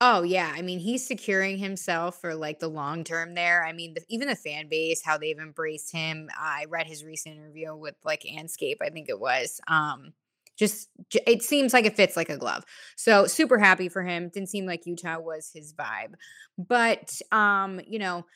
Oh 0.00 0.22
yeah, 0.22 0.50
I 0.56 0.62
mean 0.62 0.78
he's 0.78 1.06
securing 1.06 1.58
himself 1.58 2.20
for 2.20 2.34
like 2.34 2.58
the 2.58 2.68
long 2.68 3.04
term 3.04 3.34
there. 3.34 3.64
I 3.64 3.72
mean, 3.72 3.94
the, 3.94 4.02
even 4.08 4.28
the 4.28 4.34
fan 4.34 4.68
base, 4.68 5.02
how 5.04 5.18
they've 5.18 5.38
embraced 5.38 5.92
him. 5.92 6.30
I 6.36 6.64
read 6.70 6.86
his 6.86 7.04
recent 7.04 7.36
interview 7.36 7.76
with 7.76 7.96
like 8.02 8.22
Andscape, 8.22 8.78
I 8.82 8.88
think 8.88 9.10
it 9.10 9.20
was. 9.20 9.60
Um, 9.68 10.14
just 10.60 10.88
it 11.26 11.42
seems 11.42 11.72
like 11.72 11.86
it 11.86 11.96
fits 11.96 12.16
like 12.16 12.28
a 12.28 12.36
glove. 12.38 12.62
So 12.96 13.26
super 13.26 13.58
happy 13.58 13.88
for 13.88 14.02
him. 14.04 14.28
Didn't 14.32 14.50
seem 14.50 14.66
like 14.66 14.86
Utah 14.86 15.18
was 15.18 15.50
his 15.52 15.72
vibe, 15.74 16.14
but 16.58 17.10
um, 17.32 17.80
you 17.88 17.98
know, 17.98 18.26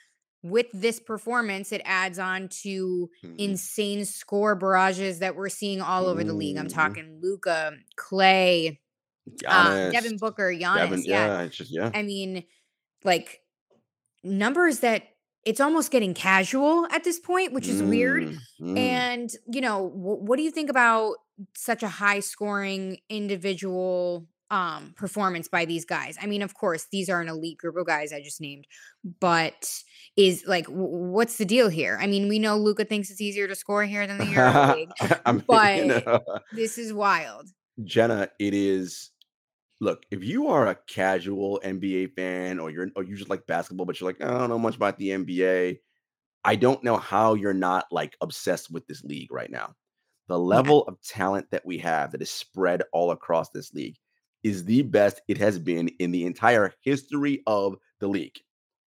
with 0.43 0.67
this 0.73 0.99
performance, 1.01 1.71
it 1.71 1.83
adds 1.85 2.19
on 2.19 2.49
to 2.63 3.09
Mhm. 3.25 3.35
insane 3.39 4.05
score 4.05 4.55
barrages 4.57 5.21
that 5.21 5.37
we're 5.37 5.49
seeing 5.49 5.81
all 5.81 6.07
over 6.07 6.25
the 6.25 6.35
league. 6.35 6.57
I'm 6.57 6.67
Mhm. 6.67 6.75
talking 6.75 7.19
Luka, 7.23 7.73
Klay, 7.97 8.79
um, 9.47 9.91
Devin 9.93 10.17
Booker, 10.19 10.51
Giannis. 10.53 10.77
Devin, 10.77 11.03
yeah. 11.05 11.27
yeah, 11.27 11.43
it's 11.43 11.57
just 11.57 11.71
yeah. 11.71 11.91
I 11.95 12.03
mean, 12.03 12.45
like 13.05 13.41
numbers 14.23 14.81
that 14.81 15.03
it's 15.45 15.61
almost 15.61 15.91
getting 15.91 16.15
casual 16.15 16.87
at 16.91 17.05
this 17.05 17.19
point, 17.21 17.53
which 17.53 17.69
is 17.69 17.83
weird. 17.83 18.25
Mm, 18.25 18.39
mm. 18.63 18.79
And, 18.79 19.31
you 19.53 19.61
know, 19.61 19.89
wh- 19.89 20.23
what 20.23 20.39
do 20.39 20.43
you 20.43 20.51
think 20.51 20.71
about 20.71 21.17
such 21.55 21.83
a 21.83 21.88
high 21.88 22.20
scoring 22.20 22.99
individual 23.09 24.27
um 24.51 24.92
performance 24.97 25.49
by 25.49 25.64
these 25.64 25.85
guys? 25.85 26.16
I 26.20 26.27
mean, 26.27 26.42
of 26.42 26.55
course, 26.55 26.87
these 26.92 27.09
are 27.09 27.20
an 27.20 27.29
elite 27.29 27.59
group 27.59 27.77
of 27.77 27.87
guys 27.87 28.12
I 28.12 28.20
just 28.23 28.40
named, 28.40 28.66
but 29.20 29.73
is 30.16 30.44
like 30.47 30.66
w- 30.66 30.87
what's 30.87 31.38
the 31.38 31.44
deal 31.44 31.68
here? 31.68 31.99
I 32.01 32.07
mean, 32.07 32.29
we 32.29 32.38
know 32.38 32.57
Luka 32.57 32.85
thinks 32.85 33.11
it's 33.11 33.20
easier 33.20 33.49
to 33.49 33.55
score 33.55 33.85
here 33.85 34.07
than 34.07 34.18
the 34.18 34.27
Euro 34.27 34.75
League. 34.77 34.90
I 35.27 35.33
mean, 35.33 35.44
but- 35.47 35.77
you 35.79 35.85
know, 35.87 36.20
This 36.53 36.79
is 36.79 36.92
wild. 36.92 37.49
Jenna, 37.83 38.29
it 38.38 38.55
is. 38.55 39.11
Look, 39.81 40.05
if 40.12 40.23
you 40.23 40.47
are 40.49 40.68
a 40.68 40.77
casual 40.87 41.61
NBA 41.64 42.12
fan, 42.14 42.61
or 42.61 42.70
you're, 42.70 42.88
or 42.94 43.03
you 43.03 43.16
just 43.16 43.29
like 43.29 43.44
basketball, 43.47 43.85
but 43.87 44.01
you're 44.01 44.09
like, 44.09 44.23
I 44.23 44.38
don't 44.38 44.49
know 44.49 44.59
much 44.59 44.77
about 44.77 44.97
the 44.99 45.09
NBA. 45.09 45.79
I 46.44 46.55
don't 46.57 46.83
know 46.85 46.97
how 46.97 47.35
you're 47.35 47.53
not 47.53 47.87
like 47.90 48.16
obsessed 48.20 48.70
with 48.70 48.87
this 48.87 49.03
league 49.03 49.33
right 49.33 49.51
now. 49.51 49.75
The 50.29 50.39
level 50.39 50.85
of 50.85 51.01
talent 51.03 51.51
that 51.51 51.67
we 51.67 51.79
have 51.79 52.13
that 52.13 52.23
is 52.23 52.31
spread 52.31 52.83
all 52.93 53.11
across 53.11 53.51
this 53.51 53.75
league 53.75 53.97
is 54.43 54.65
the 54.65 54.83
best 54.83 55.21
it 55.29 55.39
has 55.39 55.59
been 55.59 55.89
in 55.99 56.11
the 56.13 56.25
entire 56.25 56.73
history 56.83 57.43
of 57.47 57.77
the 58.01 58.09
league. 58.09 58.39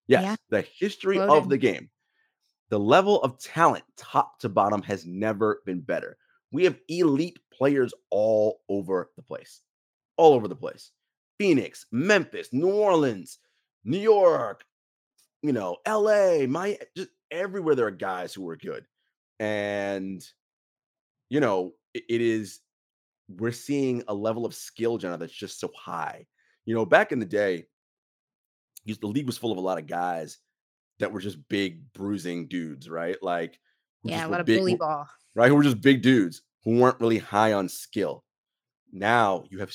Yes, 0.06 0.22
Yeah. 0.22 0.36
the 0.50 0.62
history 0.78 1.18
Well 1.18 1.32
of 1.36 1.48
the 1.48 1.58
game. 1.58 1.90
The 2.68 2.78
level 2.78 3.22
of 3.22 3.38
talent, 3.38 3.84
top 3.96 4.38
to 4.40 4.48
bottom, 4.48 4.82
has 4.82 5.06
never 5.06 5.62
been 5.64 5.80
better. 5.80 6.16
We 6.52 6.64
have 6.64 6.78
elite 6.88 7.38
players 7.52 7.92
all 8.10 8.60
over 8.68 9.10
the 9.16 9.22
place, 9.22 9.62
all 10.16 10.34
over 10.34 10.48
the 10.48 10.56
place. 10.56 10.90
Phoenix, 11.38 11.86
Memphis, 11.92 12.52
New 12.52 12.70
Orleans, 12.70 13.38
New 13.84 13.98
York, 13.98 14.64
you 15.42 15.52
know, 15.52 15.76
LA, 15.86 16.46
my 16.46 16.78
just 16.96 17.10
everywhere 17.30 17.74
there 17.74 17.86
are 17.86 17.90
guys 17.92 18.32
who 18.34 18.48
are 18.48 18.56
good. 18.56 18.86
And 19.38 20.26
you 21.28 21.40
know, 21.40 21.72
it, 21.94 22.04
it 22.08 22.20
is 22.20 22.60
we're 23.28 23.52
seeing 23.52 24.02
a 24.08 24.14
level 24.14 24.46
of 24.46 24.54
skill, 24.54 24.98
Jenna, 24.98 25.16
that's 25.18 25.32
just 25.32 25.58
so 25.58 25.70
high. 25.76 26.26
You 26.64 26.74
know, 26.74 26.84
back 26.86 27.12
in 27.12 27.18
the 27.18 27.26
day, 27.26 27.66
the 28.86 29.06
league 29.06 29.26
was 29.26 29.38
full 29.38 29.50
of 29.52 29.58
a 29.58 29.60
lot 29.62 29.78
of 29.78 29.86
guys 29.86 30.38
that 30.98 31.10
were 31.12 31.20
just 31.20 31.48
big 31.48 31.92
bruising 31.92 32.46
dudes, 32.46 32.88
right? 32.88 33.16
Like 33.22 33.58
Yeah, 34.04 34.26
a 34.26 34.28
lot 34.28 34.40
of 34.40 34.46
big- 34.46 34.58
bully 34.58 34.76
ball. 34.76 35.06
right? 35.34 35.48
Who 35.48 35.56
were 35.56 35.62
just 35.62 35.80
big 35.80 36.02
dudes 36.02 36.42
who 36.64 36.78
weren't 36.78 37.00
really 37.00 37.18
high 37.18 37.52
on 37.52 37.68
skill. 37.68 38.24
Now 38.92 39.44
you 39.50 39.58
have 39.58 39.72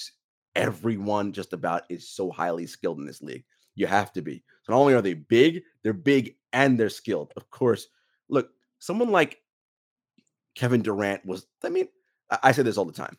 everyone 0.55 1.31
just 1.33 1.53
about 1.53 1.83
is 1.89 2.09
so 2.09 2.31
highly 2.31 2.65
skilled 2.65 2.99
in 2.99 3.05
this 3.05 3.21
league. 3.21 3.43
You 3.75 3.87
have 3.87 4.11
to 4.13 4.21
be. 4.21 4.43
So 4.63 4.73
not 4.73 4.79
only 4.79 4.93
are 4.93 5.01
they 5.01 5.13
big, 5.13 5.63
they're 5.83 5.93
big 5.93 6.35
and 6.53 6.79
they're 6.79 6.89
skilled. 6.89 7.33
Of 7.35 7.49
course, 7.49 7.87
look, 8.29 8.49
someone 8.79 9.09
like 9.09 9.40
Kevin 10.55 10.81
Durant 10.81 11.25
was, 11.25 11.45
I 11.63 11.69
mean, 11.69 11.87
I, 12.29 12.39
I 12.43 12.51
say 12.51 12.63
this 12.63 12.77
all 12.77 12.85
the 12.85 12.91
time. 12.91 13.17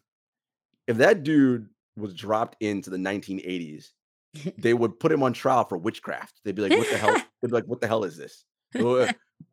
If 0.87 0.99
that 0.99 1.23
dude 1.23 1.69
was 1.97 2.15
dropped 2.15 2.57
into 2.63 2.91
the 2.91 2.97
1980s, 2.97 3.91
they 4.59 4.75
would 4.75 4.99
put 4.99 5.13
him 5.13 5.23
on 5.23 5.33
trial 5.33 5.65
for 5.65 5.79
witchcraft. 5.79 6.41
They'd 6.45 6.55
be 6.55 6.63
like, 6.63 6.77
what 6.79 6.91
the 6.91 6.99
hell? 6.99 7.15
They'd 7.43 7.49
be 7.49 7.55
like, 7.55 7.67
what 7.67 7.81
the 7.81 7.89
hell 7.89 8.05
is 8.05 8.17
this? 8.17 8.45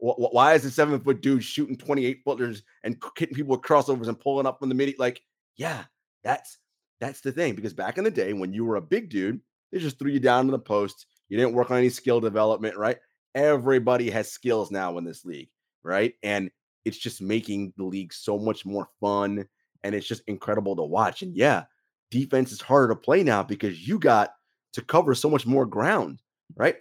Wh- 0.01 0.15
wh- 0.15 0.33
Why 0.33 0.53
is 0.53 0.63
a 0.65 0.71
seven 0.71 0.99
foot 1.01 1.21
dude 1.21 1.43
shooting 1.43 1.75
28 1.75 2.21
footers 2.23 2.63
and 2.83 2.95
hitting 3.17 3.35
people 3.35 3.51
with 3.55 3.61
crossovers 3.61 4.07
and 4.07 4.19
pulling 4.19 4.45
up 4.45 4.59
from 4.59 4.69
the 4.69 4.75
midi? 4.75 4.95
Like, 4.97 5.21
yeah, 5.57 5.83
that's 6.23 6.57
that's 7.01 7.21
the 7.21 7.31
thing. 7.31 7.55
Because 7.55 7.73
back 7.73 7.97
in 7.97 8.03
the 8.03 8.11
day, 8.11 8.33
when 8.33 8.53
you 8.53 8.63
were 8.65 8.77
a 8.77 8.81
big 8.81 9.09
dude, 9.09 9.41
they 9.71 9.79
just 9.79 9.99
threw 9.99 10.11
you 10.11 10.19
down 10.19 10.45
to 10.45 10.51
the 10.51 10.59
post. 10.59 11.05
You 11.27 11.37
didn't 11.37 11.53
work 11.53 11.71
on 11.71 11.77
any 11.77 11.89
skill 11.89 12.19
development, 12.21 12.77
right? 12.77 12.97
Everybody 13.35 14.09
has 14.09 14.31
skills 14.31 14.71
now 14.71 14.97
in 14.97 15.03
this 15.03 15.25
league, 15.25 15.49
right? 15.83 16.13
And 16.23 16.49
it's 16.85 16.97
just 16.97 17.21
making 17.21 17.73
the 17.77 17.83
league 17.83 18.13
so 18.13 18.37
much 18.37 18.65
more 18.65 18.89
fun 18.99 19.45
and 19.83 19.95
it's 19.95 20.07
just 20.07 20.23
incredible 20.27 20.75
to 20.75 20.83
watch. 20.83 21.21
And 21.21 21.35
yeah, 21.35 21.63
defense 22.11 22.51
is 22.51 22.61
harder 22.61 22.93
to 22.93 22.99
play 22.99 23.23
now 23.23 23.43
because 23.43 23.87
you 23.87 23.99
got 23.99 24.33
to 24.73 24.81
cover 24.81 25.15
so 25.15 25.29
much 25.29 25.45
more 25.45 25.65
ground, 25.65 26.19
right? 26.55 26.77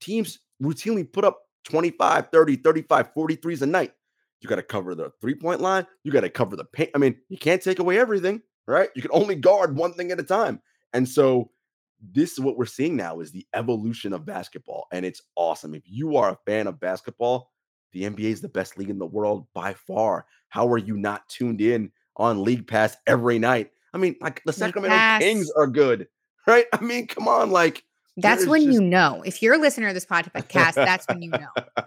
Teams 0.00 0.38
routinely 0.62 1.10
put 1.10 1.24
up 1.24 1.40
25, 1.64 2.28
30, 2.32 2.56
35, 2.56 3.14
43s 3.14 3.62
a 3.62 3.66
night. 3.66 3.92
You 4.40 4.48
got 4.48 4.56
to 4.56 4.62
cover 4.62 4.94
the 4.94 5.12
three 5.20 5.34
point 5.34 5.60
line. 5.60 5.86
You 6.02 6.10
got 6.10 6.22
to 6.22 6.30
cover 6.30 6.56
the 6.56 6.64
paint. 6.64 6.90
I 6.94 6.98
mean, 6.98 7.16
you 7.28 7.38
can't 7.38 7.62
take 7.62 7.78
away 7.78 7.98
everything, 7.98 8.42
right? 8.66 8.88
You 8.94 9.02
can 9.02 9.12
only 9.12 9.36
guard 9.36 9.76
one 9.76 9.92
thing 9.94 10.10
at 10.10 10.18
a 10.18 10.24
time. 10.24 10.60
And 10.92 11.08
so, 11.08 11.50
this 12.12 12.32
is 12.32 12.40
what 12.40 12.56
we're 12.56 12.66
seeing 12.66 12.96
now 12.96 13.20
is 13.20 13.30
the 13.30 13.46
evolution 13.54 14.12
of 14.12 14.26
basketball. 14.26 14.88
And 14.90 15.06
it's 15.06 15.22
awesome. 15.36 15.72
If 15.72 15.84
you 15.86 16.16
are 16.16 16.30
a 16.30 16.38
fan 16.46 16.66
of 16.66 16.80
basketball, 16.80 17.51
the 17.92 18.02
NBA 18.04 18.30
is 18.30 18.40
the 18.40 18.48
best 18.48 18.78
league 18.78 18.90
in 18.90 18.98
the 18.98 19.06
world 19.06 19.46
by 19.54 19.74
far. 19.74 20.26
How 20.48 20.68
are 20.68 20.78
you 20.78 20.96
not 20.96 21.28
tuned 21.28 21.60
in 21.60 21.90
on 22.16 22.42
League 22.44 22.66
Pass 22.66 22.96
every 23.06 23.38
night? 23.38 23.70
I 23.94 23.98
mean, 23.98 24.16
like 24.20 24.42
the 24.44 24.52
Sacramento 24.52 24.96
Kings 25.18 25.50
are 25.52 25.66
good, 25.66 26.08
right? 26.46 26.66
I 26.72 26.80
mean, 26.80 27.06
come 27.06 27.28
on, 27.28 27.50
like 27.50 27.84
That's 28.16 28.46
when 28.46 28.62
just- 28.64 28.74
you 28.74 28.80
know. 28.80 29.22
If 29.24 29.42
you're 29.42 29.54
a 29.54 29.58
listener 29.58 29.88
of 29.88 29.94
this 29.94 30.06
podcast, 30.06 30.74
that's 30.74 31.06
when 31.08 31.22
you 31.22 31.30
know. 31.30 31.48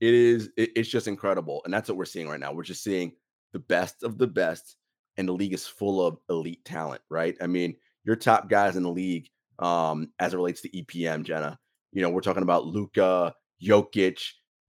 it 0.00 0.14
is 0.14 0.50
it- 0.56 0.72
it's 0.76 0.88
just 0.88 1.08
incredible 1.08 1.62
and 1.64 1.72
that's 1.72 1.88
what 1.88 1.96
we're 1.96 2.04
seeing 2.04 2.28
right 2.28 2.38
now 2.38 2.52
we're 2.52 2.62
just 2.62 2.84
seeing 2.84 3.12
the 3.54 3.58
best 3.58 4.02
of 4.02 4.18
the 4.18 4.26
best 4.26 4.76
and 5.16 5.26
the 5.26 5.32
league 5.32 5.54
is 5.54 5.66
full 5.66 6.04
of 6.06 6.18
elite 6.28 6.62
talent 6.66 7.00
right 7.08 7.34
i 7.40 7.46
mean 7.46 7.74
your 8.04 8.14
top 8.14 8.50
guys 8.50 8.76
in 8.76 8.82
the 8.82 8.90
league 8.90 9.26
um 9.58 10.12
as 10.18 10.34
it 10.34 10.36
relates 10.36 10.60
to 10.60 10.68
epm 10.68 11.24
jenna 11.24 11.58
you 11.92 12.02
know 12.02 12.10
we're 12.10 12.20
talking 12.20 12.42
about 12.42 12.66
Luka, 12.66 13.34
Jokic, 13.62 14.20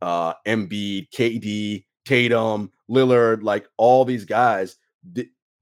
uh 0.02 0.34
Embiid, 0.46 1.10
KD, 1.12 1.86
Tatum, 2.06 2.72
Lillard, 2.90 3.44
like 3.44 3.68
all 3.78 4.06
these 4.06 4.26
guys 4.26 4.78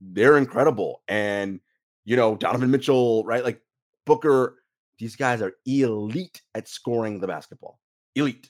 they're 0.02 0.38
incredible 0.38 1.02
and 1.08 1.60
you 2.04 2.16
know 2.16 2.36
Donovan 2.36 2.72
Mitchell, 2.72 3.24
right? 3.26 3.44
Like 3.44 3.62
Booker, 4.06 4.58
these 5.00 5.16
guys 5.16 5.42
are 5.42 5.54
elite 5.66 6.42
at 6.54 6.68
scoring 6.68 7.20
the 7.20 7.28
basketball. 7.28 7.80
Elite. 8.16 8.50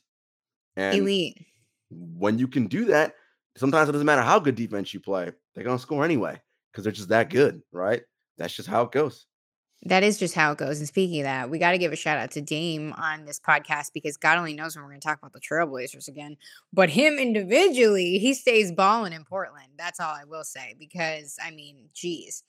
And 0.75 0.97
Elite. 0.97 1.45
when 1.89 2.37
you 2.37 2.47
can 2.47 2.67
do 2.67 2.85
that, 2.85 3.13
sometimes 3.55 3.89
it 3.89 3.93
doesn't 3.93 4.05
matter 4.05 4.21
how 4.21 4.39
good 4.39 4.55
defense 4.55 4.93
you 4.93 4.99
play, 4.99 5.31
they're 5.53 5.63
gonna 5.63 5.79
score 5.79 6.03
anyway 6.03 6.39
because 6.71 6.83
they're 6.83 6.93
just 6.93 7.09
that 7.09 7.29
good, 7.29 7.61
right? 7.71 8.01
That's 8.37 8.53
just 8.53 8.67
how 8.67 8.83
it 8.83 8.91
goes. 8.91 9.25
That 9.85 10.03
is 10.03 10.17
just 10.17 10.33
how 10.33 10.51
it 10.51 10.57
goes. 10.57 10.79
And 10.79 10.87
speaking 10.87 11.21
of 11.21 11.25
that, 11.25 11.49
we 11.49 11.59
got 11.59 11.71
to 11.71 11.77
give 11.77 11.93
a 11.93 11.95
shout 11.95 12.17
out 12.17 12.31
to 12.31 12.41
Dame 12.41 12.93
on 12.93 13.25
this 13.25 13.39
podcast 13.39 13.93
because 13.93 14.17
God 14.17 14.37
only 14.37 14.55
knows 14.55 14.75
when 14.75 14.83
we're 14.83 14.89
going 14.89 15.01
to 15.01 15.07
talk 15.07 15.19
about 15.19 15.33
the 15.33 15.39
Trailblazers 15.39 16.07
again. 16.07 16.37
But 16.73 16.89
him 16.89 17.19
individually, 17.19 18.17
he 18.17 18.33
stays 18.33 18.71
balling 18.71 19.13
in 19.13 19.23
Portland. 19.23 19.73
That's 19.77 19.99
all 19.99 20.13
I 20.13 20.23
will 20.23 20.43
say 20.43 20.75
because 20.79 21.37
I 21.43 21.51
mean, 21.51 21.89
geez. 21.93 22.43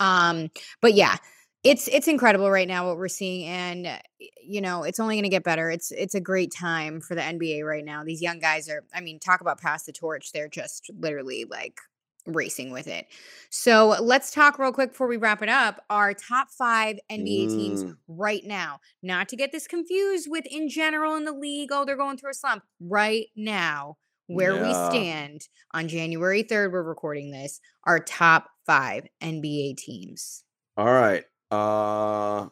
Um, 0.00 0.50
but 0.80 0.94
yeah, 0.94 1.16
it's 1.64 1.88
it's 1.88 2.08
incredible 2.08 2.50
right 2.50 2.68
now 2.68 2.86
what 2.86 2.96
we're 2.96 3.08
seeing, 3.08 3.46
and 3.46 3.86
uh, 3.86 3.98
you 4.42 4.60
know 4.60 4.84
it's 4.84 5.00
only 5.00 5.16
going 5.16 5.24
to 5.24 5.28
get 5.28 5.44
better. 5.44 5.70
It's 5.70 5.90
it's 5.90 6.14
a 6.14 6.20
great 6.20 6.52
time 6.52 7.00
for 7.00 7.14
the 7.14 7.20
NBA 7.20 7.64
right 7.64 7.84
now. 7.84 8.04
These 8.04 8.22
young 8.22 8.38
guys 8.38 8.68
are, 8.68 8.84
I 8.94 9.00
mean, 9.00 9.18
talk 9.18 9.40
about 9.40 9.60
pass 9.60 9.84
the 9.84 9.92
torch. 9.92 10.32
They're 10.32 10.48
just 10.48 10.90
literally 10.98 11.44
like 11.44 11.80
racing 12.28 12.70
with 12.72 12.86
it. 12.86 13.06
So 13.50 13.96
let's 14.00 14.30
talk 14.32 14.58
real 14.58 14.72
quick 14.72 14.90
before 14.90 15.08
we 15.08 15.16
wrap 15.16 15.42
it 15.42 15.48
up. 15.48 15.80
Our 15.90 16.14
top 16.14 16.48
five 16.50 16.98
NBA 17.10 17.48
teams 17.48 17.84
Mm, 17.84 17.96
right 18.06 18.44
now, 18.44 18.80
not 19.02 19.28
to 19.30 19.36
get 19.36 19.52
this 19.52 19.66
confused 19.66 20.28
with 20.30 20.44
in 20.46 20.68
general 20.68 21.16
in 21.16 21.24
the 21.24 21.32
league. 21.32 21.70
Oh, 21.72 21.84
they're 21.84 21.96
going 21.96 22.18
through 22.18 22.30
a 22.30 22.34
slump 22.34 22.62
right 22.80 23.26
now. 23.36 23.96
Where 24.30 24.56
we 24.62 24.74
stand 24.74 25.48
on 25.72 25.88
January 25.88 26.44
3rd, 26.44 26.72
we're 26.72 26.82
recording 26.82 27.30
this. 27.30 27.60
Our 27.84 27.98
top 27.98 28.50
five 28.66 29.06
NBA 29.22 29.78
teams. 29.78 30.44
All 30.76 30.84
right. 30.92 31.24
Uh 31.50 32.48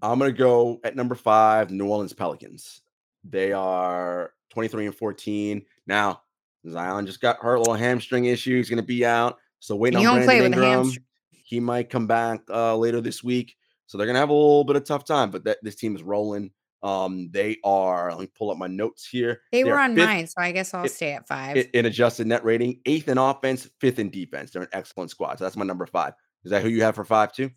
I'm 0.00 0.18
gonna 0.18 0.32
go 0.32 0.80
at 0.84 0.96
number 0.96 1.14
five, 1.14 1.70
New 1.70 1.86
Orleans 1.86 2.12
Pelicans. 2.12 2.82
They 3.24 3.52
are 3.52 4.32
23 4.50 4.86
and 4.86 4.94
14. 4.94 5.62
Now, 5.86 6.22
Zion 6.70 7.06
just 7.06 7.20
got 7.20 7.38
hurt, 7.38 7.58
little 7.58 7.74
hamstring 7.74 8.26
issue. 8.26 8.56
He's 8.56 8.70
gonna 8.70 8.82
be 8.82 9.04
out. 9.04 9.38
So 9.60 9.76
waiting 9.76 10.00
You 10.00 10.08
on 10.08 10.24
Brandon 10.24 10.52
Ingram. 10.54 10.92
He 11.30 11.60
might 11.60 11.90
come 11.90 12.06
back 12.06 12.40
uh 12.50 12.76
later 12.76 13.00
this 13.00 13.22
week. 13.24 13.56
So 13.86 13.96
they're 13.98 14.06
gonna 14.06 14.18
have 14.18 14.28
a 14.28 14.32
little 14.34 14.64
bit 14.64 14.76
of 14.76 14.84
tough 14.84 15.04
time, 15.04 15.30
but 15.30 15.44
that 15.44 15.58
this 15.62 15.76
team 15.76 15.96
is 15.96 16.02
rolling. 16.02 16.50
Um, 16.82 17.28
they 17.32 17.56
are, 17.64 18.10
let 18.12 18.20
me 18.20 18.28
pull 18.38 18.50
up 18.52 18.56
my 18.58 18.68
notes 18.68 19.08
here. 19.08 19.40
They 19.50 19.64
They 19.64 19.70
were 19.70 19.78
on 19.80 19.96
fifth 19.96 20.06
mine, 20.06 20.26
so 20.28 20.34
I 20.38 20.52
guess 20.52 20.72
I'll 20.74 20.84
i- 20.84 20.88
stay 20.88 21.12
at 21.14 21.26
five. 21.26 21.56
i- 21.56 21.68
in 21.74 21.86
adjusted 21.86 22.28
net 22.28 22.44
rating, 22.44 22.80
eighth 22.86 23.08
in 23.08 23.18
offense, 23.18 23.68
fifth 23.80 23.98
in 23.98 24.10
defense. 24.10 24.52
They're 24.52 24.62
an 24.62 24.68
excellent 24.72 25.10
squad. 25.10 25.38
So 25.38 25.44
that's 25.44 25.56
my 25.56 25.64
number 25.64 25.86
five. 25.86 26.12
Is 26.44 26.52
that 26.52 26.62
who 26.62 26.68
you 26.68 26.82
have 26.84 26.94
for 26.94 27.04
five 27.04 27.32
too? 27.32 27.50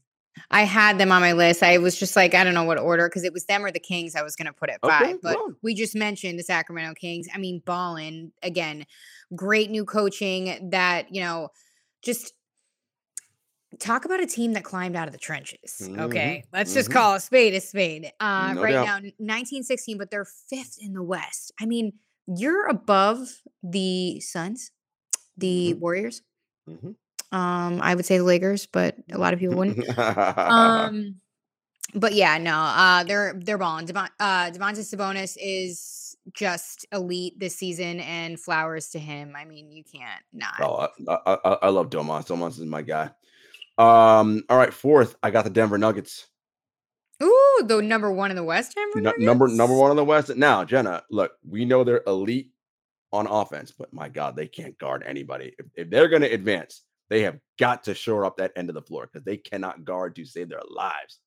I 0.50 0.64
had 0.64 0.98
them 0.98 1.12
on 1.12 1.22
my 1.22 1.34
list. 1.34 1.62
I 1.64 1.78
was 1.78 1.98
just 2.00 2.16
like, 2.16 2.34
I 2.34 2.44
don't 2.44 2.54
know 2.54 2.64
what 2.64 2.78
order 2.78 3.08
because 3.10 3.24
it 3.24 3.34
was 3.34 3.46
them 3.46 3.64
or 3.66 3.72
the 3.72 3.80
Kings 3.80 4.16
I 4.16 4.24
was 4.24 4.36
going 4.36 4.48
to 4.48 4.54
put 4.54 4.70
at 4.70 4.80
Okay, 4.84 5.12
five. 5.14 5.22
But 5.22 5.36
well. 5.36 5.54
we 5.62 5.74
just 5.76 5.96
mentioned 5.96 6.40
the 6.40 6.44
Sacramento 6.44 6.94
Kings. 6.96 7.28
I 7.34 7.38
mean, 7.38 7.62
Ballin, 7.66 8.32
again, 8.42 8.86
great 9.36 9.70
new 9.70 9.86
coaching 9.86 10.70
that, 10.72 11.14
you 11.14 11.22
know, 11.22 11.50
just 12.02 12.34
talk 13.80 14.06
about 14.06 14.20
a 14.20 14.26
team 14.26 14.54
that 14.54 14.64
climbed 14.64 14.96
out 14.96 15.08
of 15.08 15.14
the 15.14 15.18
trenches. 15.20 15.82
Mhm, 15.82 16.00
Okay. 16.02 16.44
Let's 16.52 16.74
just 16.74 16.90
mhm. 16.90 16.94
call 16.94 17.16
a 17.16 17.20
spade 17.20 17.54
a 17.54 17.62
spade. 17.62 18.12
Uh, 18.20 18.54
No 18.54 18.62
right 18.62 18.72
doubt. 18.74 18.86
now, 18.86 19.10
1916, 19.18 19.98
but 19.98 20.12
they're 20.12 20.26
fifth 20.26 20.78
in 20.80 20.94
the 20.94 21.04
West. 21.04 21.52
I 21.60 21.66
mean, 21.66 21.94
you're 22.28 22.68
above 22.68 23.42
the 23.64 24.20
Suns, 24.20 24.72
the 25.38 25.74
Mhm. 25.74 25.80
Warriors. 25.80 26.22
Um, 27.32 27.80
I 27.82 27.96
would 27.96 28.06
say 28.06 28.18
the 28.18 28.24
Lakers, 28.24 28.66
but 28.66 28.96
a 29.12 29.18
lot 29.18 29.34
of 29.34 29.40
people 29.40 29.56
wouldn't. 29.56 29.86
Um, 29.98 31.16
but 31.94 32.14
yeah, 32.14 32.38
no, 32.38 32.56
uh, 32.56 33.04
they're 33.04 33.34
they're 33.38 33.58
balling. 33.58 33.86
Devon, 33.86 34.10
uh, 34.20 34.52
Devontae 34.52 34.80
Sabonis 34.80 35.38
is 35.42 36.16
just 36.34 36.86
elite 36.92 37.40
this 37.40 37.56
season, 37.56 38.00
and 38.02 38.40
flowers 38.40 38.90
to 38.90 39.00
him. 39.00 39.34
I 39.36 39.46
mean, 39.46 39.72
you 39.72 39.84
can't 39.84 40.24
not. 40.32 40.54
oh, 40.62 40.88
I, 41.08 41.18
I, 41.26 41.58
I 41.64 41.70
love 41.70 41.90
Domas. 41.90 42.28
Domas 42.28 42.60
is 42.60 42.66
my 42.66 42.82
guy. 42.82 43.10
Um, 43.78 44.44
all 44.50 44.58
right, 44.58 44.74
fourth, 44.74 45.16
I 45.24 45.32
got 45.32 45.44
the 45.44 45.50
Denver 45.50 45.78
Nuggets. 45.78 46.28
Ooh, 47.24 47.64
the 47.66 47.82
number 47.82 48.12
one 48.12 48.32
in 48.32 48.36
the 48.36 48.44
West, 48.44 48.76
Denver 48.76 49.02
Nu- 49.02 49.26
number 49.26 49.48
number 49.48 49.76
one 49.76 49.92
in 49.92 49.98
the 49.98 50.04
West. 50.04 50.36
Now, 50.36 50.64
Jenna, 50.64 51.04
look, 51.10 51.34
we 51.48 51.66
know 51.66 51.84
they're 51.84 52.04
elite 52.08 52.52
on 53.12 53.28
offense, 53.28 53.72
but 53.72 53.94
my 53.94 54.10
God, 54.10 54.36
they 54.36 54.48
can't 54.48 54.78
guard 54.78 55.04
anybody. 55.06 55.54
If, 55.58 55.66
if 55.76 55.90
they're 55.90 56.08
going 56.08 56.22
to 56.24 56.32
advance, 56.32 56.84
they 57.12 57.24
have 57.24 57.38
got 57.60 57.84
to 57.84 57.94
shore 57.94 58.26
up 58.26 58.38
that 58.38 58.54
end 58.56 58.70
of 58.70 58.74
the 58.74 58.82
floor 58.82 59.10
because 59.12 59.26
they 59.26 59.36
cannot 59.36 59.84
guard 59.84 60.16
to 60.16 60.24
save 60.24 60.48
their 60.48 60.62
lives. 60.70 61.20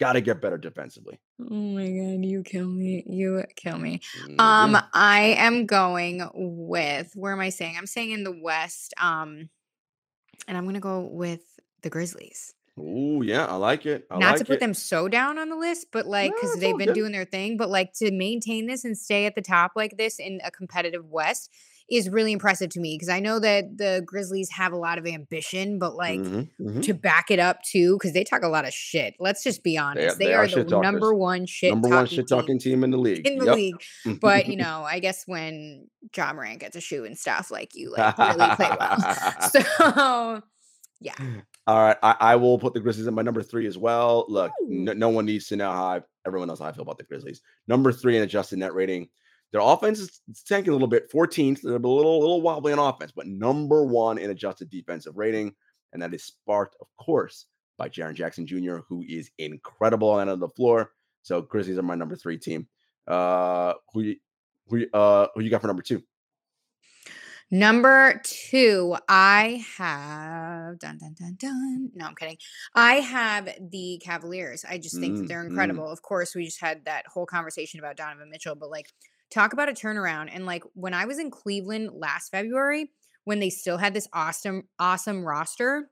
Got 0.00 0.14
to 0.14 0.22
get 0.22 0.40
better 0.40 0.56
defensively. 0.56 1.20
Oh 1.38 1.54
my 1.54 1.84
god, 1.84 2.24
you 2.24 2.42
kill 2.42 2.66
me. 2.66 3.04
You 3.06 3.44
kill 3.54 3.76
me. 3.78 4.00
Mhm. 4.18 4.40
Um, 4.40 4.78
I 4.94 5.34
am 5.38 5.66
going 5.66 6.22
with 6.34 7.12
where 7.14 7.32
am 7.34 7.40
I 7.40 7.50
saying? 7.50 7.76
I'm 7.76 7.86
saying 7.86 8.12
in 8.12 8.24
the 8.24 8.32
West. 8.42 8.94
Um, 8.98 9.50
and 10.48 10.56
I'm 10.56 10.64
gonna 10.64 10.80
go 10.80 11.00
with 11.02 11.42
the 11.82 11.90
Grizzlies. 11.90 12.54
Oh 12.78 13.20
yeah, 13.20 13.44
I 13.44 13.56
like 13.56 13.84
it. 13.84 14.06
I 14.10 14.18
Not 14.18 14.32
like 14.32 14.38
to 14.38 14.44
put 14.46 14.54
it. 14.54 14.60
them 14.60 14.74
so 14.74 15.06
down 15.06 15.38
on 15.38 15.50
the 15.50 15.56
list, 15.56 15.88
but 15.92 16.06
like 16.06 16.34
because 16.34 16.58
they've 16.60 16.78
been 16.78 16.88
good. 16.88 16.94
doing 16.94 17.12
their 17.12 17.24
thing, 17.26 17.58
but 17.58 17.68
like 17.68 17.92
to 17.94 18.10
maintain 18.10 18.66
this 18.66 18.84
and 18.86 18.96
stay 18.96 19.26
at 19.26 19.34
the 19.34 19.42
top 19.42 19.72
like 19.76 19.98
this 19.98 20.18
in 20.18 20.40
a 20.44 20.50
competitive 20.50 21.04
West 21.10 21.50
is 21.90 22.08
really 22.10 22.32
impressive 22.32 22.68
to 22.70 22.80
me 22.80 22.96
because 22.96 23.08
I 23.08 23.20
know 23.20 23.38
that 23.38 23.78
the 23.78 24.02
Grizzlies 24.04 24.50
have 24.50 24.72
a 24.72 24.76
lot 24.76 24.98
of 24.98 25.06
ambition, 25.06 25.78
but 25.78 25.94
like 25.94 26.18
Mhm, 26.18 26.48
mhm. 26.60 26.82
to 26.82 26.94
back 26.94 27.30
it 27.30 27.38
up 27.38 27.62
too, 27.62 27.94
because 27.96 28.12
they 28.12 28.24
talk 28.24 28.42
a 28.42 28.48
lot 28.48 28.64
of 28.66 28.72
shit. 28.72 29.14
Let's 29.20 29.44
just 29.44 29.62
be 29.62 29.78
honest. 29.78 30.18
They, 30.18 30.26
they 30.26 30.34
are, 30.34 30.44
are 30.44 30.48
the 30.48 30.64
number 30.64 31.14
one 31.14 31.46
shit 31.46 31.70
Number 31.70 31.88
one 31.88 32.04
talking 32.04 32.16
shit 32.16 32.28
talking 32.28 32.58
team 32.58 32.72
team 32.72 32.84
in 32.84 32.90
the 32.90 32.98
league. 32.98 33.26
in 33.26 33.38
the 33.38 33.44
Yep. 33.46 33.54
league. 33.54 34.18
But 34.20 34.46
you 34.48 34.56
know, 34.56 34.82
I 34.84 34.98
guess 34.98 35.22
when 35.26 35.88
Ja 36.16 36.32
Morant 36.32 36.58
gets 36.58 36.74
a 36.76 36.80
shoe 36.80 37.04
and 37.04 37.16
stuff, 37.16 37.50
like 37.50 37.70
you 37.74 37.92
like 37.96 38.18
really 38.18 38.50
play 38.56 38.70
well. 38.80 38.96
So 39.52 40.42
yeah. 41.00 41.14
All 41.68 41.78
right, 41.78 41.96
I, 42.02 42.16
I 42.20 42.36
will 42.36 42.58
put 42.58 42.74
the 42.74 42.80
Grizzlies 42.80 43.06
in 43.06 43.14
my 43.14 43.22
number 43.22 43.42
three 43.42 43.66
as 43.66 43.76
well. 43.76 44.24
Look, 44.28 44.52
no, 44.66 44.92
no 44.92 45.08
one 45.08 45.26
needs 45.26 45.46
to 45.48 45.56
know 45.56 45.70
how 45.70 45.84
I, 45.84 46.00
everyone 46.26 46.48
knows 46.48 46.60
how 46.60 46.66
I 46.66 46.72
feel 46.72 46.82
about 46.82 46.96
the 46.98 47.04
Grizzlies. 47.04 47.42
Number 47.68 47.90
three 47.92 48.16
in 48.16 48.22
adjusted 48.22 48.58
net 48.60 48.72
rating. 48.72 49.08
Their 49.56 49.64
offense 49.64 50.00
is 50.00 50.20
tanking 50.46 50.68
a 50.68 50.74
little 50.74 50.86
bit, 50.86 51.10
14th. 51.10 51.62
They're 51.62 51.76
a 51.76 51.78
little, 51.78 52.20
little 52.20 52.42
wobbly 52.42 52.74
on 52.74 52.78
offense, 52.78 53.10
but 53.10 53.26
number 53.26 53.84
one 53.86 54.18
in 54.18 54.28
adjusted 54.28 54.68
defensive 54.68 55.16
rating, 55.16 55.54
and 55.94 56.02
that 56.02 56.12
is 56.12 56.24
sparked, 56.24 56.76
of 56.78 56.88
course, 56.98 57.46
by 57.78 57.88
Jaren 57.88 58.12
Jackson 58.12 58.46
Jr., 58.46 58.80
who 58.86 59.02
is 59.08 59.30
incredible 59.38 60.10
on 60.10 60.16
the 60.16 60.20
end 60.20 60.30
of 60.30 60.40
the 60.40 60.48
floor. 60.50 60.90
So 61.22 61.40
Grizzlies 61.40 61.78
are 61.78 61.82
my 61.82 61.94
number 61.94 62.16
three 62.16 62.36
team. 62.36 62.68
Uh, 63.08 63.72
who 63.94 64.02
you, 64.02 64.16
who 64.68 64.84
uh 64.92 65.28
who 65.34 65.40
you 65.40 65.48
got 65.48 65.62
for 65.62 65.68
number 65.68 65.82
two? 65.82 66.02
Number 67.50 68.20
two, 68.24 68.94
I 69.08 69.64
have 69.78 70.78
dun 70.78 70.98
dun 70.98 71.14
dun 71.18 71.36
dun. 71.38 71.90
No, 71.94 72.04
I'm 72.04 72.14
kidding. 72.14 72.36
I 72.74 72.96
have 72.96 73.48
the 73.70 74.02
Cavaliers. 74.04 74.66
I 74.68 74.76
just 74.76 75.00
think 75.00 75.16
that 75.16 75.22
Mm, 75.22 75.28
they're 75.28 75.44
mm. 75.44 75.48
incredible. 75.48 75.90
Of 75.90 76.02
course, 76.02 76.34
we 76.34 76.44
just 76.44 76.60
had 76.60 76.84
that 76.84 77.06
whole 77.06 77.24
conversation 77.24 77.80
about 77.80 77.96
Donovan 77.96 78.28
Mitchell, 78.28 78.54
but 78.54 78.68
like 78.68 78.92
talk 79.30 79.52
about 79.52 79.68
a 79.68 79.72
turnaround. 79.72 80.30
And 80.32 80.46
like 80.46 80.64
when 80.74 80.94
I 80.94 81.04
was 81.06 81.18
in 81.18 81.30
Cleveland 81.30 81.90
last 81.94 82.30
February, 82.30 82.92
when 83.24 83.40
they 83.40 83.50
still 83.50 83.78
had 83.78 83.94
this 83.94 84.08
awesome, 84.12 84.68
awesome 84.78 85.24
roster, 85.24 85.90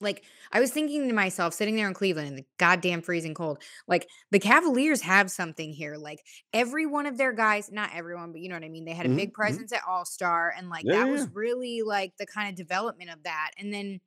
like 0.00 0.24
I 0.52 0.60
was 0.60 0.72
thinking 0.72 1.08
to 1.08 1.14
myself, 1.14 1.54
sitting 1.54 1.76
there 1.76 1.88
in 1.88 1.94
Cleveland 1.94 2.28
in 2.28 2.36
the 2.36 2.46
goddamn 2.58 3.00
freezing 3.00 3.34
cold, 3.34 3.62
like 3.86 4.08
the 4.32 4.40
Cavaliers 4.40 5.00
have 5.02 5.30
something 5.30 5.72
here. 5.72 5.96
Like 5.96 6.20
every 6.52 6.84
one 6.84 7.06
of 7.06 7.16
their 7.16 7.32
guys, 7.32 7.70
not 7.70 7.90
everyone, 7.94 8.32
but 8.32 8.40
you 8.40 8.48
know 8.48 8.56
what 8.56 8.64
I 8.64 8.68
mean. 8.68 8.84
They 8.84 8.92
had 8.94 9.06
a 9.06 9.10
Mhm, 9.10 9.14
big 9.14 9.32
mhm. 9.42 9.60
presence 9.62 9.72
at 9.72 9.82
All 9.86 10.04
Star, 10.04 10.52
and 10.56 10.68
like 10.68 10.86
Yeah, 10.86 10.92
that 10.92 11.08
yeah, 11.08 11.10
was 11.10 11.28
really 11.32 11.82
like 11.82 12.16
the 12.18 12.26
kind 12.26 12.48
of 12.48 12.56
development 12.56 13.10
of 13.10 13.22
that. 13.22 13.52
And 13.58 13.72
then, 13.72 14.00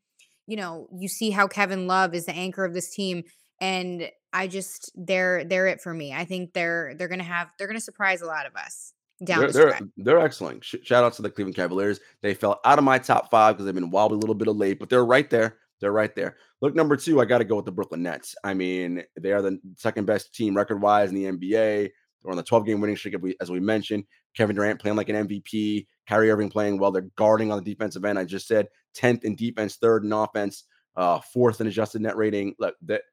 you 0.46 0.58
know, 0.58 0.90
you 0.98 1.08
see 1.08 1.32
how 1.32 1.48
Kevin 1.48 1.88
Love 1.88 2.14
is 2.14 2.26
the 2.26 2.34
anchor 2.34 2.66
of 2.66 2.74
this 2.74 2.94
team, 2.94 3.24
and 3.60 4.10
I 4.34 4.48
just 4.48 4.92
they're 4.96 5.44
they're 5.44 5.68
it 5.68 5.82
for 5.82 5.94
me. 5.94 6.14
I 6.14 6.26
think 6.26 6.54
they're 6.54 6.94
they're 6.96 7.08
gonna 7.08 7.24
have 7.24 7.52
they're 7.58 7.68
gonna 7.68 7.80
surprise 7.80 8.22
a 8.22 8.26
lot 8.26 8.46
of 8.46 8.56
us 8.56 8.94
down 9.24 9.40
They're 9.40 9.48
the 9.48 9.54
they're, 9.54 9.80
they're 9.98 10.20
excellent. 10.20 10.64
Sh- 10.64 10.76
shout 10.84 11.04
out 11.04 11.14
to 11.14 11.22
the 11.22 11.30
Cleveland 11.30 11.56
Cavaliers. 11.56 12.00
They 12.22 12.34
fell 12.34 12.60
out 12.66 12.78
of 12.78 12.84
my 12.84 13.00
top 13.00 13.32
five 13.32 13.56
because 13.56 13.66
they've 13.66 13.74
been 13.74 13.90
wobbly 13.90 14.16
a 14.16 14.20
little 14.20 14.36
bit 14.36 14.48
of 14.48 14.58
late, 14.58 14.80
but 14.80 14.90
they're 14.90 15.06
right 15.06 15.30
there. 15.30 15.58
They're 15.80 15.92
right 15.92 16.16
there. 16.16 16.38
Look, 16.62 16.76
number 16.76 16.98
two, 16.98 17.22
I 17.22 17.26
got 17.26 17.38
to 17.38 17.44
go 17.44 17.56
with 17.56 17.66
the 17.66 17.72
Brooklyn 17.72 18.02
Nets. 18.02 18.36
I 18.44 18.54
mean, 18.54 19.04
they 19.20 19.32
are 19.32 19.42
the 19.42 19.60
second 19.76 20.06
best 20.06 20.34
team 20.34 20.56
record 20.56 20.82
wise 20.82 21.10
in 21.10 21.16
the 21.16 21.26
NBA. 21.26 21.90
They're 22.22 22.32
on 22.32 22.38
the 22.38 22.44
12 22.44 22.66
game 22.66 22.82
winning 22.82 22.98
streak, 22.98 23.14
as 23.14 23.22
we, 23.22 23.36
as 23.40 23.52
we 23.52 23.60
mentioned. 23.60 24.04
Kevin 24.36 24.56
Durant 24.56 24.82
playing 24.82 24.98
like 24.98 25.10
an 25.10 25.28
MVP. 25.28 25.86
Kyrie 26.08 26.32
Irving 26.32 26.50
playing 26.50 26.80
well. 26.80 26.92
They're 26.92 27.10
guarding 27.16 27.52
on 27.52 27.64
the 27.64 27.74
defensive 27.74 28.06
end. 28.06 28.18
I 28.18 28.24
just 28.24 28.48
said 28.48 28.68
10th 28.96 29.24
in 29.24 29.36
defense, 29.36 29.76
third 29.76 30.04
in 30.04 30.12
offense, 30.14 30.64
uh, 30.96 31.20
fourth 31.20 31.62
in 31.62 31.68
adjusted 31.68 32.02
net 32.02 32.18
rating. 32.18 32.56
Look, 32.60 32.76
that 32.84 33.04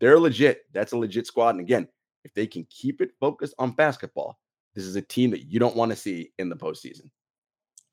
they're 0.00 0.18
legit. 0.18 0.62
That's 0.72 0.92
a 0.92 0.98
legit 0.98 1.26
squad. 1.26 1.50
And 1.50 1.60
again, 1.60 1.88
if 2.24 2.32
they 2.34 2.46
can 2.46 2.66
keep 2.70 3.00
it 3.00 3.12
focused 3.20 3.54
on 3.58 3.72
basketball, 3.72 4.38
this 4.74 4.84
is 4.84 4.96
a 4.96 5.02
team 5.02 5.30
that 5.30 5.44
you 5.44 5.58
don't 5.58 5.76
want 5.76 5.90
to 5.90 5.96
see 5.96 6.32
in 6.38 6.48
the 6.48 6.56
postseason. 6.56 7.10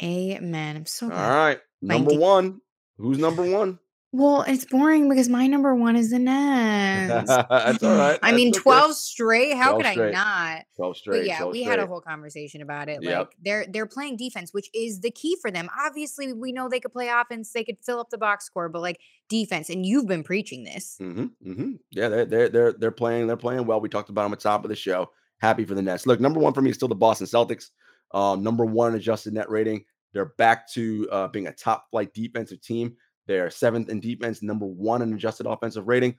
Amen. 0.02 0.78
I'm 0.78 0.86
so 0.86 1.12
All 1.12 1.30
right. 1.30 1.60
Number 1.82 2.16
one. 2.16 2.62
Who's 2.98 3.18
number 3.18 3.44
one? 3.44 3.80
Well, 4.12 4.42
it's 4.48 4.66
boring 4.66 5.08
because 5.08 5.30
my 5.30 5.46
number 5.46 5.76
one 5.76 5.96
is 5.96 6.10
the 6.10 6.18
Nets. 6.20 7.28
That's 7.28 7.84
all 7.84 7.96
right. 7.96 8.18
I 8.24 8.32
mean, 8.32 8.48
That's 8.48 8.58
okay. 8.58 8.64
12 8.64 8.96
straight. 8.96 9.56
How 9.56 9.78
12 9.78 9.94
could 9.94 10.08
I 10.08 10.12
not? 10.12 10.66
12 10.78 10.98
straight. 10.98 11.18
But 11.20 11.26
yeah, 11.28 11.38
12 11.38 11.52
we 11.54 11.64
had 11.64 11.78
a 11.78 11.86
whole 11.86 12.02
conversation 12.02 12.64
about 12.64 12.90
it. 12.90 13.04
Yep. 13.04 13.18
Like 13.20 13.30
they're 13.42 13.66
they're 13.70 13.86
playing 13.86 14.18
defense, 14.18 14.52
which 14.52 14.70
is 14.74 15.02
the 15.02 15.12
key 15.12 15.38
for 15.40 15.52
them. 15.52 15.70
Obviously, 15.86 16.34
we 16.34 16.52
know 16.52 16.68
they 16.68 16.80
could 16.80 16.92
play 16.92 17.10
offense, 17.10 17.52
they 17.52 17.64
could 17.64 17.78
fill 17.86 18.00
up 18.00 18.10
the 18.10 18.18
box 18.18 18.46
score, 18.46 18.68
but 18.68 18.82
like 18.82 19.00
defense, 19.30 19.70
and 19.70 19.86
you've 19.86 20.08
been 20.08 20.24
preaching 20.24 20.64
this. 20.64 20.96
hmm 21.00 21.26
hmm 21.44 21.74
Yeah, 21.92 22.10
they're 22.10 22.26
they're 22.26 22.50
they're 22.50 22.74
they're 22.74 22.92
playing 22.92 23.28
they're 23.28 23.38
playing 23.38 23.66
well. 23.68 23.80
We 23.80 23.90
talked 23.90 24.10
about 24.10 24.24
them 24.24 24.34
at 24.34 24.40
the 24.40 24.44
top 24.50 24.64
of 24.64 24.70
the 24.70 24.76
show. 24.76 25.12
Happy 25.40 25.66
for 25.66 25.76
the 25.76 25.82
Nets. 25.84 26.08
Look, 26.08 26.20
number 26.20 26.40
one 26.40 26.54
for 26.54 26.62
me 26.62 26.72
is 26.72 26.76
still 26.76 26.88
the 26.88 26.96
Boston 26.96 27.28
Celtics. 27.28 27.70
Um, 28.12 28.44
number 28.44 28.66
one 28.66 28.96
adjusted 28.96 29.34
net 29.34 29.50
rating. 29.50 29.86
They're 30.14 30.34
back 30.38 30.68
to 30.72 31.08
uh, 31.12 31.28
being 31.28 31.48
a 31.48 31.54
top 31.54 31.86
flight 31.92 32.12
defensive 32.14 32.62
team. 32.62 32.96
They're 33.30 33.52
seventh 33.52 33.90
in 33.90 34.00
defense, 34.00 34.42
number 34.42 34.66
one 34.66 35.04
in 35.04 35.14
adjusted 35.14 35.46
offensive 35.46 35.88
rating. 35.88 36.18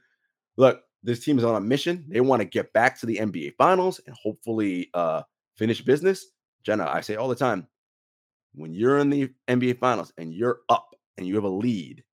Look, 0.56 0.82
this 1.02 1.24
team 1.24 1.38
is 1.38 1.44
on 1.44 1.56
a 1.56 1.60
mission. 1.60 2.04
They 2.06 2.20
want 2.20 2.40
to 2.40 2.46
get 2.46 2.72
back 2.72 3.00
to 3.00 3.06
the 3.06 3.16
NBA 3.16 3.56
Finals 3.58 4.00
and 4.06 4.14
hopefully 4.14 4.90
uh, 4.94 5.22
finish 5.56 5.82
business. 5.82 6.26
Jenna, 6.62 6.88
I 6.88 7.00
say 7.00 7.16
all 7.16 7.26
the 7.26 7.34
time, 7.34 7.66
when 8.54 8.72
you're 8.72 9.00
in 9.00 9.10
the 9.10 9.28
NBA 9.48 9.80
Finals 9.80 10.12
and 10.18 10.32
you're 10.32 10.60
up 10.68 10.94
and 11.18 11.26
you 11.26 11.34
have 11.34 11.42
a 11.42 11.48
lead, 11.48 12.04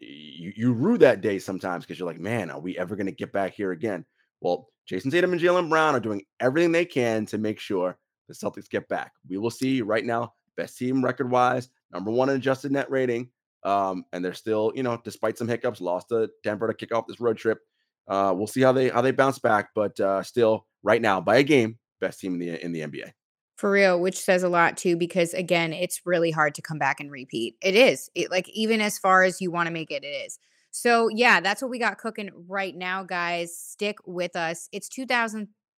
you, 0.00 0.52
you 0.56 0.72
rue 0.72 0.98
that 0.98 1.20
day 1.20 1.38
sometimes 1.38 1.84
because 1.84 2.00
you're 2.00 2.08
like, 2.08 2.18
man, 2.18 2.50
are 2.50 2.58
we 2.58 2.76
ever 2.76 2.96
going 2.96 3.06
to 3.06 3.12
get 3.12 3.32
back 3.32 3.54
here 3.54 3.70
again? 3.70 4.04
Well, 4.40 4.66
Jayson 4.90 5.12
Tatum 5.12 5.32
and 5.32 5.40
Jaylen 5.40 5.68
Brown 5.68 5.94
are 5.94 6.00
doing 6.00 6.24
everything 6.40 6.72
they 6.72 6.86
can 6.86 7.24
to 7.26 7.38
make 7.38 7.60
sure 7.60 7.96
the 8.26 8.34
Celtics 8.34 8.68
get 8.68 8.88
back. 8.88 9.12
We 9.28 9.38
will 9.38 9.52
see 9.52 9.80
right 9.80 10.04
now, 10.04 10.34
best 10.56 10.76
team 10.76 11.04
record 11.04 11.30
wise, 11.30 11.68
number 11.92 12.10
one 12.10 12.28
in 12.28 12.36
adjusted 12.36 12.72
net 12.72 12.90
rating. 12.90 13.30
Um, 13.64 14.04
and 14.12 14.24
they're 14.24 14.34
still, 14.34 14.72
you 14.74 14.82
know, 14.82 15.00
despite 15.02 15.38
some 15.38 15.48
hiccups, 15.48 15.80
lost 15.80 16.08
to 16.10 16.28
Denver 16.42 16.68
to 16.68 16.74
kick 16.74 16.94
off 16.94 17.06
this 17.06 17.20
road 17.20 17.38
trip. 17.38 17.60
Uh, 18.06 18.34
we'll 18.36 18.46
see 18.46 18.60
how 18.60 18.72
they 18.72 18.90
how 18.90 19.00
they 19.00 19.10
bounce 19.10 19.38
back, 19.38 19.70
but 19.74 19.98
uh, 19.98 20.22
still, 20.22 20.66
right 20.82 21.00
now, 21.00 21.20
by 21.20 21.36
a 21.36 21.42
game, 21.42 21.78
best 22.00 22.20
team 22.20 22.34
in 22.34 22.38
the 22.38 22.62
in 22.62 22.72
the 22.72 22.80
NBA. 22.80 23.12
For 23.56 23.70
real, 23.70 24.00
which 24.00 24.18
says 24.18 24.42
a 24.42 24.48
lot 24.48 24.76
too, 24.76 24.96
because 24.96 25.32
again, 25.32 25.72
it's 25.72 26.02
really 26.04 26.30
hard 26.30 26.54
to 26.56 26.62
come 26.62 26.78
back 26.78 27.00
and 27.00 27.10
repeat. 27.10 27.54
It 27.62 27.74
is. 27.74 28.10
It, 28.14 28.30
like 28.30 28.48
even 28.50 28.80
as 28.80 28.98
far 28.98 29.22
as 29.22 29.40
you 29.40 29.50
want 29.50 29.68
to 29.68 29.72
make 29.72 29.90
it, 29.90 30.04
it 30.04 30.08
is. 30.08 30.38
So 30.70 31.08
yeah, 31.08 31.40
that's 31.40 31.62
what 31.62 31.70
we 31.70 31.78
got 31.78 31.98
cooking 31.98 32.30
right 32.48 32.74
now, 32.74 33.04
guys. 33.04 33.56
Stick 33.56 33.96
with 34.04 34.36
us. 34.36 34.68
It's 34.72 34.88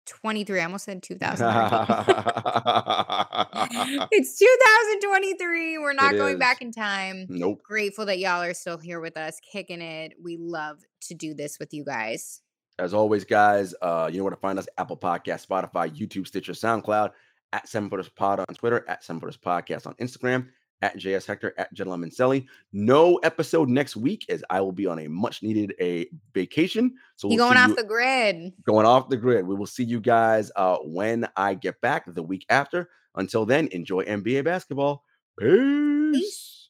2023. 0.07 0.61
I 0.61 0.65
almost 0.65 0.85
said 0.85 1.03
2000. 1.03 1.47
it's 4.13 4.39
2023. 4.39 5.79
We're 5.79 5.93
not 5.93 6.15
It 6.15 6.19
going 6.19 6.35
is. 6.35 6.41
back 6.41 6.63
in 6.63 6.73
time. 6.73 7.27
nope. 7.29 7.63
Grateful 7.63 8.07
that 8.07 8.19
y'all 8.19 8.43
are 8.43 8.55
still 8.55 8.79
here 8.79 9.01
with 9.01 9.17
us, 9.17 9.39
kicking 9.53 9.83
it. 9.83 10.15
We 10.23 10.37
love 10.39 10.79
to 11.03 11.15
do 11.15 11.35
this 11.35 11.59
with 11.59 11.73
you 11.75 11.85
guys. 11.85 12.41
As 12.79 12.93
always, 12.93 13.25
guys, 13.25 13.75
uh, 13.81 14.09
you 14.13 14.19
know 14.19 14.25
where 14.25 14.35
to 14.35 14.41
find 14.41 14.59
us: 14.59 14.67
Apple 14.79 14.99
Podcast, 14.99 15.47
Spotify, 15.47 15.89
YouTube, 15.91 16.27
Stitcher, 16.27 16.53
SoundCloud, 16.53 17.11
at 17.53 17.69
Seven 17.69 17.89
Footers 17.89 18.11
Pod 18.11 18.41
on 18.41 18.47
Twitter, 18.55 18.85
at 18.89 19.03
Seven 19.03 19.21
Footers 19.21 19.39
Podcast 19.39 19.87
on 19.87 19.95
Instagram, 19.95 20.49
at 20.83 20.97
JS 20.99 21.27
Hector, 21.27 21.55
at 21.59 21.73
Jenna 21.73 21.91
Lemoncelli. 21.91 22.47
No 22.73 23.17
episode 23.17 23.69
next 23.69 23.97
week, 23.97 24.27
as 24.29 24.45
I 24.51 24.61
will 24.61 24.73
be 24.73 24.87
on 24.87 24.99
a 24.99 25.09
much 25.09 25.43
needed 25.43 25.75
a 25.81 26.07
vacation. 26.35 26.95
So 27.17 27.29
we'll 27.29 27.39
going 27.39 27.57
off 27.57 27.71
you- 27.71 27.77
the 27.77 27.85
grid? 27.85 28.53
going 28.65 28.87
off 28.87 29.09
the 29.09 29.17
grid. 29.17 29.47
We 29.47 29.55
will 29.55 29.67
see 29.67 29.85
you 29.85 30.01
guys 30.01 30.51
uh, 30.57 30.77
when 30.79 31.27
I 31.37 31.55
get 31.55 31.81
back 31.81 32.05
the 32.07 32.23
week 32.23 32.45
after. 32.51 32.89
Until 33.15 33.47
then, 33.47 33.69
enjoy 33.73 34.05
NBA 34.05 34.45
basketball. 34.45 35.03
Peace. 35.41 36.69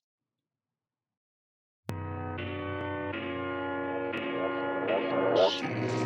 Peace. 5.37 6.06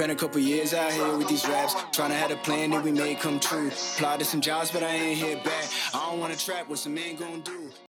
Spent 0.00 0.12
a 0.12 0.16
couple 0.16 0.40
years 0.40 0.72
out 0.72 0.90
here 0.92 1.14
with 1.18 1.28
these 1.28 1.46
raps, 1.46 1.74
trying 1.92 2.08
to 2.08 2.16
have 2.16 2.30
a 2.30 2.36
plan 2.36 2.70
that 2.70 2.82
we 2.82 2.90
made 2.90 3.20
come 3.20 3.38
true. 3.38 3.68
Applied 3.68 4.20
to 4.20 4.24
some 4.24 4.40
jobs, 4.40 4.70
but 4.70 4.82
I 4.82 4.94
ain't 4.94 5.18
hit 5.18 5.44
back. 5.44 5.66
I 5.92 6.06
don't 6.06 6.18
wanna 6.18 6.36
trap 6.36 6.70
what 6.70 6.78
some 6.78 6.94
man 6.94 7.16
gon' 7.16 7.42
do. 7.42 7.70